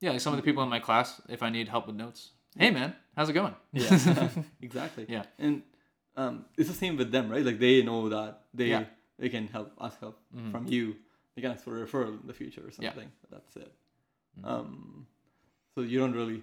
Yeah, 0.04 0.10
like 0.10 0.20
some 0.20 0.34
of 0.34 0.36
the 0.36 0.42
people 0.42 0.62
in 0.62 0.68
my 0.68 0.80
class, 0.80 1.18
if 1.30 1.42
I 1.42 1.48
need 1.48 1.66
help 1.68 1.86
with 1.86 1.96
notes, 1.96 2.32
hey 2.58 2.70
man, 2.70 2.94
how's 3.16 3.30
it 3.30 3.32
going? 3.32 3.54
Yeah, 3.72 4.28
exactly. 4.60 5.06
Yeah. 5.08 5.22
and 5.38 5.62
um, 6.16 6.44
it's 6.58 6.68
the 6.68 6.74
same 6.84 6.96
with 6.98 7.10
them, 7.10 7.30
right? 7.30 7.44
Like 7.44 7.58
they 7.58 7.82
know 7.82 8.10
that 8.10 8.42
they 8.52 8.66
Yeah. 8.66 8.84
they 9.18 9.30
can 9.30 9.46
help 9.48 9.72
ask 9.80 9.98
help 10.00 10.16
Mhm. 10.36 10.50
from 10.52 10.66
you. 10.74 10.96
They 11.34 11.40
can 11.42 11.52
ask 11.52 11.64
for 11.64 11.82
a 11.82 11.86
referral 11.86 12.20
in 12.20 12.26
the 12.26 12.34
future 12.34 12.60
or 12.60 12.70
Yeah. 12.70 12.90
something. 12.90 13.10
But 13.22 13.30
that's 13.34 13.56
it. 13.56 13.72
Mhm. 14.38 14.44
Um, 14.50 15.06
so 15.74 15.80
you 15.80 15.98
don't 16.02 16.12
really 16.20 16.42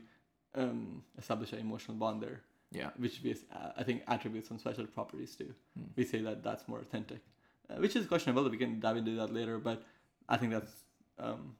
um, 0.55 1.03
establish 1.21 1.53
an 1.53 1.59
emotional 1.59 1.95
bond 2.03 2.17
there, 2.25 2.41
yeah, 2.71 2.89
which 2.97 3.21
we 3.23 3.31
uh, 3.57 3.71
I 3.77 3.83
think 3.83 3.97
attributes 4.07 4.47
some 4.49 4.57
special 4.65 4.85
properties 4.97 5.35
to. 5.39 5.45
Mm. 5.45 5.89
We 5.97 6.03
say 6.03 6.19
that 6.27 6.37
that's 6.47 6.67
more 6.67 6.79
authentic, 6.79 7.21
uh, 7.69 7.75
which 7.83 7.95
is 7.95 8.07
questionable. 8.07 8.43
We 8.49 8.57
can 8.57 8.79
dive 8.85 8.97
into 8.97 9.15
that 9.21 9.31
later, 9.39 9.59
but 9.59 9.77
I 10.27 10.35
think 10.37 10.51
that's 10.51 10.73
um, 11.19 11.55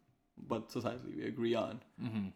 what 0.48 0.70
societally 0.70 1.15
we 1.17 1.26
agree 1.26 1.56
on. 1.56 1.80
mm-hmm. 2.02 2.28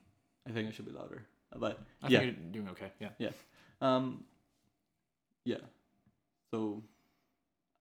I 0.48 0.52
think 0.52 0.70
it 0.70 0.76
should 0.76 0.86
be 0.86 0.92
louder, 0.92 1.26
but 1.56 1.80
I 2.04 2.08
yeah. 2.08 2.20
think 2.20 2.38
you're 2.38 2.52
doing 2.54 2.70
okay. 2.70 2.92
Yeah. 3.18 3.30
Um, 3.82 4.24
yeah. 5.44 5.58
So, 6.52 6.84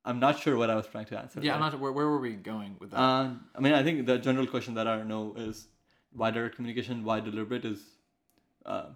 I'm 0.04 0.18
not 0.18 0.38
sure 0.40 0.56
what 0.56 0.70
I 0.70 0.74
was 0.74 0.86
trying 0.86 1.04
to 1.06 1.18
answer. 1.18 1.40
Yeah, 1.42 1.54
I'm 1.54 1.60
not. 1.60 1.78
Where, 1.78 1.92
where 1.92 2.06
were 2.06 2.18
we 2.18 2.32
going 2.32 2.76
with 2.80 2.90
that? 2.92 2.98
Uh, 3.00 3.30
I 3.54 3.60
mean, 3.60 3.74
I 3.74 3.82
think 3.82 4.06
the 4.06 4.18
general 4.18 4.46
question 4.46 4.74
that 4.74 4.86
I 4.88 5.02
know 5.02 5.34
is 5.36 5.68
why 6.12 6.30
direct 6.30 6.56
communication, 6.56 7.04
why 7.04 7.20
deliberate 7.20 7.64
is 7.64 7.80
uh, 8.64 8.86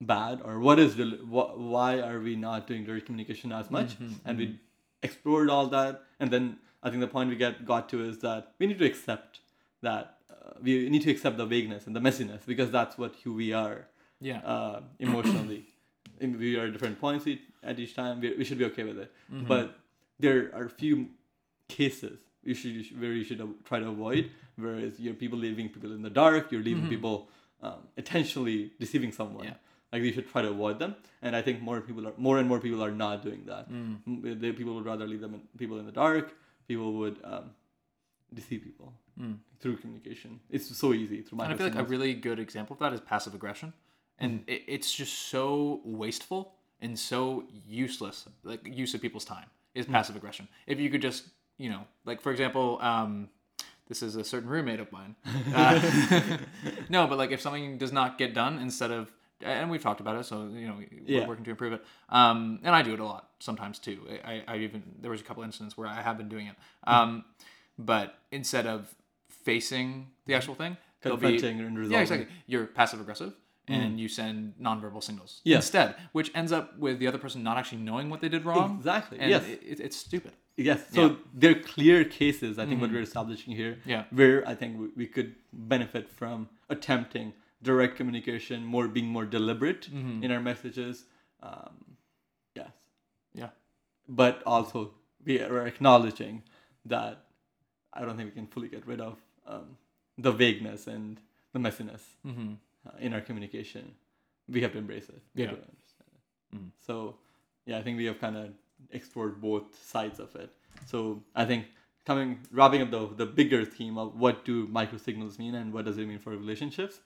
bad, 0.00 0.40
or 0.44 0.58
what 0.60 0.78
is 0.78 0.94
del- 0.96 1.18
wh- 1.34 1.58
why 1.58 2.00
are 2.00 2.20
we 2.20 2.36
not 2.36 2.66
doing 2.66 2.84
direct 2.84 3.06
communication 3.06 3.52
as 3.52 3.70
much? 3.70 3.98
Mhm, 3.98 4.14
And 4.24 4.38
mhm. 4.38 4.40
we 4.40 4.60
explored 5.02 5.50
all 5.50 5.66
that, 5.68 6.02
and 6.20 6.30
then 6.30 6.58
I 6.82 6.90
think 6.90 7.00
the 7.00 7.08
point 7.08 7.30
we 7.30 7.36
get 7.36 7.64
got 7.64 7.88
to 7.90 8.02
is 8.02 8.18
that 8.20 8.52
we 8.58 8.66
need 8.66 8.78
to 8.78 8.84
accept 8.86 9.40
that 9.82 10.18
uh, 10.30 10.34
we 10.62 10.88
need 10.88 11.02
to 11.02 11.10
accept 11.10 11.36
the 11.36 11.46
vagueness 11.46 11.86
and 11.86 11.94
the 11.94 12.00
messiness 12.00 12.44
because 12.46 12.70
that's 12.70 12.96
what 12.98 13.14
who 13.24 13.34
we 13.34 13.52
are 13.52 13.86
yeah. 14.20 14.38
uh, 14.40 14.80
emotionally. 14.98 15.64
We 16.20 16.56
are 16.58 16.66
at 16.66 16.72
different 16.72 16.98
points 16.98 17.26
at 17.62 17.78
each 17.78 17.94
time. 17.94 18.20
We, 18.22 18.34
we 18.38 18.44
should 18.44 18.56
be 18.58 18.64
okay 18.66 18.84
with 18.84 18.98
it. 18.98 19.12
Mhm. 19.30 19.46
But 19.46 19.76
there 20.18 20.50
are 20.54 20.64
a 20.64 20.70
few 20.70 21.08
cases 21.68 22.18
you 22.42 22.54
should, 22.54 23.00
where 23.00 23.12
you 23.12 23.24
should 23.24 23.42
try 23.64 23.80
to 23.80 23.88
avoid. 23.88 24.30
Whereas 24.56 24.98
you're 24.98 25.14
people 25.14 25.38
leaving 25.38 25.68
people 25.68 25.92
in 25.92 26.00
the 26.00 26.08
dark. 26.10 26.50
You're 26.52 26.62
leaving 26.62 26.84
Mhm. 26.84 26.88
people 26.88 27.28
um, 27.62 27.80
intentionally 27.96 28.72
deceiving 28.80 29.12
someone. 29.12 29.44
Yeah. 29.44 29.54
Like 29.92 30.02
you 30.02 30.12
should 30.12 30.28
try 30.30 30.42
to 30.42 30.48
avoid 30.48 30.78
them. 30.78 30.94
And 31.22 31.34
I 31.36 31.42
think 31.42 31.60
more 31.60 31.80
people 31.82 32.06
are 32.08 32.14
more 32.16 32.38
and 32.38 32.48
more 32.48 32.60
people 32.60 32.82
are 32.82 32.92
not 33.04 33.22
doing 33.22 33.42
that. 33.46 33.70
Mm. 33.70 33.96
Mm, 34.08 34.40
They, 34.40 34.52
people 34.52 34.74
would 34.76 34.84
rather 34.86 35.06
leave 35.06 35.20
them 35.20 35.34
in, 35.34 35.40
people 35.58 35.78
in 35.78 35.86
the 35.86 35.92
dark. 35.92 36.34
People 36.68 36.92
would 37.00 37.16
um, 37.24 37.50
deceive 38.36 38.62
people 38.62 38.92
Mm. 39.18 39.38
through 39.60 39.76
communication. 39.78 40.40
It's 40.50 40.68
so 40.76 40.92
easy 40.92 41.22
through 41.22 41.40
And 41.40 41.52
I 41.52 41.56
feel 41.56 41.66
like 41.66 41.76
a 41.76 41.84
really 41.84 42.12
good 42.14 42.38
example 42.38 42.74
of 42.74 42.80
that 42.80 42.92
is 42.92 43.00
passive 43.00 43.34
aggression, 43.34 43.72
and 44.18 44.44
it, 44.46 44.62
it's 44.68 44.92
just 44.92 45.14
so 45.30 45.80
wasteful 45.84 46.52
and 46.82 46.98
so 46.98 47.44
useless. 47.66 48.28
Like 48.44 48.60
use 48.66 48.92
of 48.94 49.00
people's 49.00 49.24
time 49.24 49.48
is 49.74 49.86
passive 49.86 50.16
aggression. 50.16 50.46
If 50.66 50.78
you 50.78 50.90
could 50.90 51.02
just, 51.02 51.24
you 51.56 51.70
know, 51.70 51.82
like 52.04 52.20
for 52.20 52.30
example, 52.30 52.78
um, 52.82 53.30
this 53.88 54.02
is 54.02 54.16
a 54.16 54.24
certain 54.24 54.48
roommate 54.50 54.80
of 54.80 54.92
mine. 54.92 55.16
Uh, 55.54 55.80
no, 56.88 57.06
but 57.06 57.16
like 57.18 57.30
if 57.30 57.40
something 57.40 57.78
does 57.78 57.92
not 57.92 58.18
get 58.18 58.34
done, 58.34 58.58
instead 58.58 58.90
of 58.90 59.10
and 59.42 59.70
we've 59.70 59.82
talked 59.82 60.00
about 60.00 60.16
it, 60.16 60.24
so 60.24 60.48
you 60.48 60.66
know 60.68 60.76
we're 60.76 61.20
Yeah. 61.20 61.26
working 61.26 61.44
to 61.44 61.50
improve 61.50 61.72
it. 61.74 61.82
Um, 62.08 62.60
and 62.62 62.74
I 62.74 62.82
do 62.82 62.92
it 62.94 63.00
a 63.00 63.04
lot 63.04 63.30
sometimes 63.38 63.78
too. 63.78 63.98
I, 64.24 64.42
I, 64.48 64.56
even 64.58 64.82
there 65.00 65.10
was 65.10 65.20
a 65.20 65.24
couple 65.24 65.42
incidents 65.42 65.76
where 65.76 65.86
I 65.88 66.00
have 66.02 66.16
been 66.18 66.28
doing 66.28 66.46
it. 66.46 66.56
Um, 66.86 67.24
but 67.78 68.18
instead 68.30 68.66
of 68.66 68.94
facing 69.28 70.08
the 70.26 70.34
actual 70.34 70.54
thing, 70.54 70.76
there'll 71.02 71.18
be 71.18 71.36
and 71.36 71.78
resolving. 71.78 71.90
yeah, 71.92 72.00
exactly. 72.00 72.28
You're 72.46 72.66
passive 72.66 73.00
aggressive 73.00 73.34
and 73.68 73.98
you 73.98 74.08
send 74.08 74.54
nonverbal 74.60 75.02
signals 75.02 75.38
Mm. 75.38 75.40
Yeah. 75.44 75.56
instead, 75.56 75.96
which 76.12 76.30
ends 76.34 76.52
up 76.52 76.78
with 76.78 76.98
the 77.00 77.08
other 77.08 77.18
person 77.18 77.42
not 77.42 77.56
actually 77.58 77.82
knowing 77.82 78.08
what 78.10 78.20
they 78.20 78.28
did 78.28 78.44
wrong. 78.44 78.76
Exactly. 78.76 79.18
And 79.18 79.28
yes. 79.30 79.44
it, 79.44 79.60
it, 79.66 79.80
it's 79.80 79.96
stupid. 79.96 80.32
yes. 80.56 80.80
So 80.92 81.02
Yeah. 81.06 81.16
there 81.34 81.50
are 81.50 81.60
clear 81.60 82.04
cases. 82.04 82.58
I 82.60 82.66
think 82.66 82.80
what 82.80 82.90
Mhm. 82.90 82.94
we're 82.94 83.02
establishing 83.02 83.54
here, 83.56 83.78
Yeah. 83.84 84.04
where 84.10 84.46
I 84.48 84.54
think 84.54 84.78
we, 84.80 84.86
we 84.96 85.06
could 85.08 85.34
benefit 85.52 86.08
from 86.08 86.48
attempting 86.68 87.32
direct 87.62 87.96
communication, 87.96 88.64
more 88.64 88.86
being 88.86 89.06
more 89.08 89.26
deliberate 89.26 89.90
Mhm. 89.92 90.22
in 90.24 90.30
our 90.30 90.40
messages. 90.40 91.04
Um, 91.42 91.96
yes. 92.54 92.70
Yeah. 93.34 93.50
But 94.08 94.42
also 94.46 94.94
we 95.24 95.40
are 95.40 95.66
acknowledging 95.66 96.44
that 96.84 97.25
I 97.96 98.04
don't 98.04 98.16
think 98.16 98.28
we 98.30 98.34
can 98.40 98.46
fully 98.46 98.68
get 98.68 98.86
rid 98.86 99.00
of 99.00 99.16
um, 99.46 99.76
the 100.18 100.32
vagueness 100.32 100.86
and 100.86 101.18
the 101.52 101.58
messiness 101.58 102.02
Mm-hmm. 102.26 102.52
uh, 102.86 102.90
in 102.98 103.14
our 103.14 103.20
communication. 103.20 103.94
We 104.48 104.60
have 104.62 104.72
to 104.72 104.78
embrace 104.78 105.08
it. 105.08 105.20
We 105.34 105.42
have 105.42 105.52
Yeah. 105.52 105.56
to 105.56 105.68
understand 105.72 106.10
it. 106.16 106.56
Mhm. 106.56 106.70
So, 106.86 107.16
yeah, 107.66 107.78
I 107.78 107.82
think 107.82 107.96
we 107.96 108.04
have 108.10 108.18
kind 108.20 108.36
of 108.36 108.46
explored 108.90 109.40
both 109.40 109.66
sides 109.94 110.20
of 110.20 110.34
it. 110.36 110.50
So, 110.86 111.22
I 111.34 111.44
think 111.50 111.66
coming 112.04 112.38
wrapping 112.52 112.82
up 112.82 112.90
the 112.90 113.02
the 113.22 113.26
bigger 113.40 113.64
theme 113.64 113.96
of 113.98 114.08
what 114.24 114.44
do 114.44 114.66
micro 114.78 114.98
signals 114.98 115.38
mean 115.38 115.54
and 115.54 115.72
what 115.72 115.84
does 115.86 115.98
it 115.98 116.06
mean 116.06 116.18
for 116.20 116.30
relationships. 116.30 117.00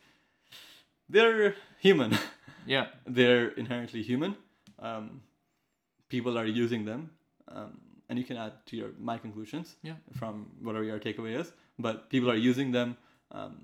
They're 1.09 1.55
human. 1.79 2.12
Yeah. 2.66 2.87
They're 3.07 3.48
inherently 3.62 4.03
human. 4.03 4.37
Um, 4.79 5.22
people 6.09 6.37
are 6.38 6.44
using 6.46 6.85
them, 6.85 7.11
um, 7.48 7.81
and 8.11 8.18
you 8.18 8.25
can 8.25 8.37
add 8.37 8.53
to 8.66 8.77
your 8.77 8.90
my 8.99 9.16
conclusions 9.16 9.77
Yeah. 9.83 9.94
from 10.18 10.51
whatever 10.61 10.85
your 10.85 10.99
takeaway 10.99 11.38
is. 11.40 11.53
But 11.79 12.11
people 12.11 12.31
are 12.31 12.40
using 12.51 12.73
them 12.73 12.96
um, 13.31 13.55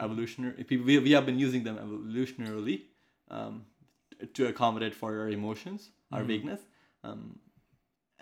evolutionary. 0.00 0.64
People, 0.64 0.86
we, 0.86 0.98
we 0.98 1.12
have 1.12 1.26
been 1.26 1.38
using 1.38 1.62
them 1.62 1.76
evolutionarily 1.76 2.80
um, 3.30 3.66
to 4.34 4.46
accommodate 4.46 4.94
for 4.94 5.20
our 5.20 5.28
emotions, 5.28 5.90
our 6.10 6.22
Mhm. 6.22 6.26
vagueness, 6.32 6.60
um, 7.04 7.38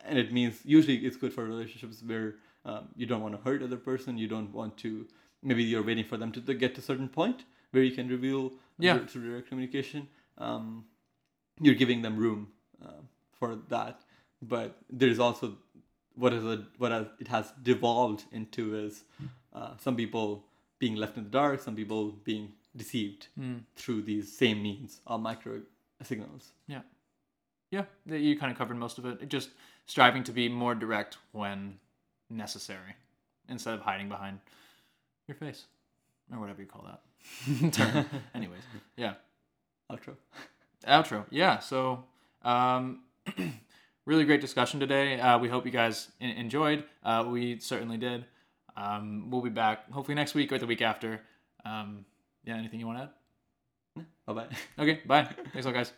and 0.04 0.18
it 0.18 0.33
means 0.33 0.61
usually 0.64 0.96
it's 1.06 1.16
good 1.16 1.33
for 1.33 1.44
relationships 1.44 2.02
where 2.02 2.35
um, 2.64 2.88
you 2.96 3.06
don't 3.06 3.22
want 3.22 3.35
to 3.37 3.40
hurt 3.42 3.62
other 3.62 3.76
person. 3.90 4.18
You 4.18 4.28
don't 4.28 4.52
want 4.52 4.76
to. 4.78 5.06
Maybe 5.42 5.62
you're 5.62 5.83
waiting 5.90 6.04
for 6.04 6.16
them 6.18 6.33
to, 6.33 6.40
to 6.40 6.54
get 6.54 6.74
to 6.74 6.80
a 6.80 6.85
certain 6.85 7.09
point 7.09 7.44
where 7.70 7.83
you 7.83 7.92
can 7.92 8.09
reveal 8.09 8.52
Yeah. 8.78 8.98
through 9.06 9.24
direct 9.30 9.48
communication. 9.48 10.09
Um, 10.38 10.85
you're 11.61 11.74
giving 11.85 12.02
them 12.02 12.16
room 12.16 12.48
uh, 12.85 13.00
for 13.38 13.56
that, 13.68 14.02
but 14.42 14.76
there's 14.90 15.18
also 15.18 15.57
what 16.16 16.33
is 16.33 16.44
a, 16.44 16.64
what 16.79 16.92
has, 16.92 17.07
it 17.18 17.29
has 17.29 17.53
devolved 17.62 18.24
into 18.33 18.74
is 18.76 19.05
uh, 19.55 19.70
some 19.79 19.96
people 19.96 20.44
being 20.79 20.96
left 20.96 21.16
in 21.16 21.24
the 21.24 21.31
dark, 21.31 21.61
some 21.61 21.74
people 21.76 22.12
being 22.24 22.53
deceived 22.76 23.29
Mm. 23.38 23.61
through 23.76 24.03
these 24.03 24.31
same 24.37 24.62
means 24.62 25.00
of 25.07 25.20
micro 25.20 25.61
signals. 26.03 26.53
Yeah. 26.66 26.81
Yeah. 27.70 27.85
That 28.07 28.20
You 28.20 28.38
kind 28.38 28.53
of 28.53 28.59
covered 28.59 28.76
most 28.76 28.98
of 28.98 29.07
it. 29.07 29.29
Just 29.29 29.50
striving 29.87 30.22
to 30.24 30.33
be 30.33 30.48
more 30.48 30.74
direct 30.74 31.18
when 31.33 31.79
necessary, 32.29 32.94
instead 33.48 33.74
of 33.74 33.81
hiding 33.81 34.09
behind 34.09 34.38
your 35.26 35.35
face 35.37 35.64
or 36.33 36.38
whatever 36.38 36.61
you 36.62 36.68
call 36.68 36.85
that 36.87 37.72
term. 37.72 38.07
Anyways, 38.35 38.62
yeah. 38.96 39.14
Outro. 39.90 40.14
outro 40.87 41.24
yeah 41.31 41.59
so 41.59 42.05
um 42.42 43.00
really 44.06 44.24
great 44.24 44.40
discussion 44.40 44.80
today. 44.80 45.20
Uh, 45.20 45.38
we 45.38 45.48
hope 45.48 45.64
you 45.64 45.72
guys 45.72 46.08
en- 46.20 46.36
enjoyed. 46.36 46.84
Uh, 47.02 47.24
we 47.28 47.58
certainly 47.58 47.96
did. 47.96 48.24
Um, 48.76 49.30
we'll 49.30 49.42
be 49.42 49.50
back 49.50 49.90
hopefully 49.90 50.14
next 50.14 50.34
week 50.34 50.52
or 50.52 50.58
the 50.58 50.66
week 50.66 50.82
after. 50.82 51.20
Um, 51.64 52.04
yeah 52.44 52.56
anything 52.56 52.80
you 52.80 52.86
want 52.86 52.98
to 52.98 53.04
add? 53.04 54.06
Bye 54.26 54.32
bye. 54.32 54.46
okay 54.78 55.00
bye. 55.06 55.24
Thanks 55.52 55.66
a 55.66 55.68
lot 55.68 55.74
guys 55.74 55.92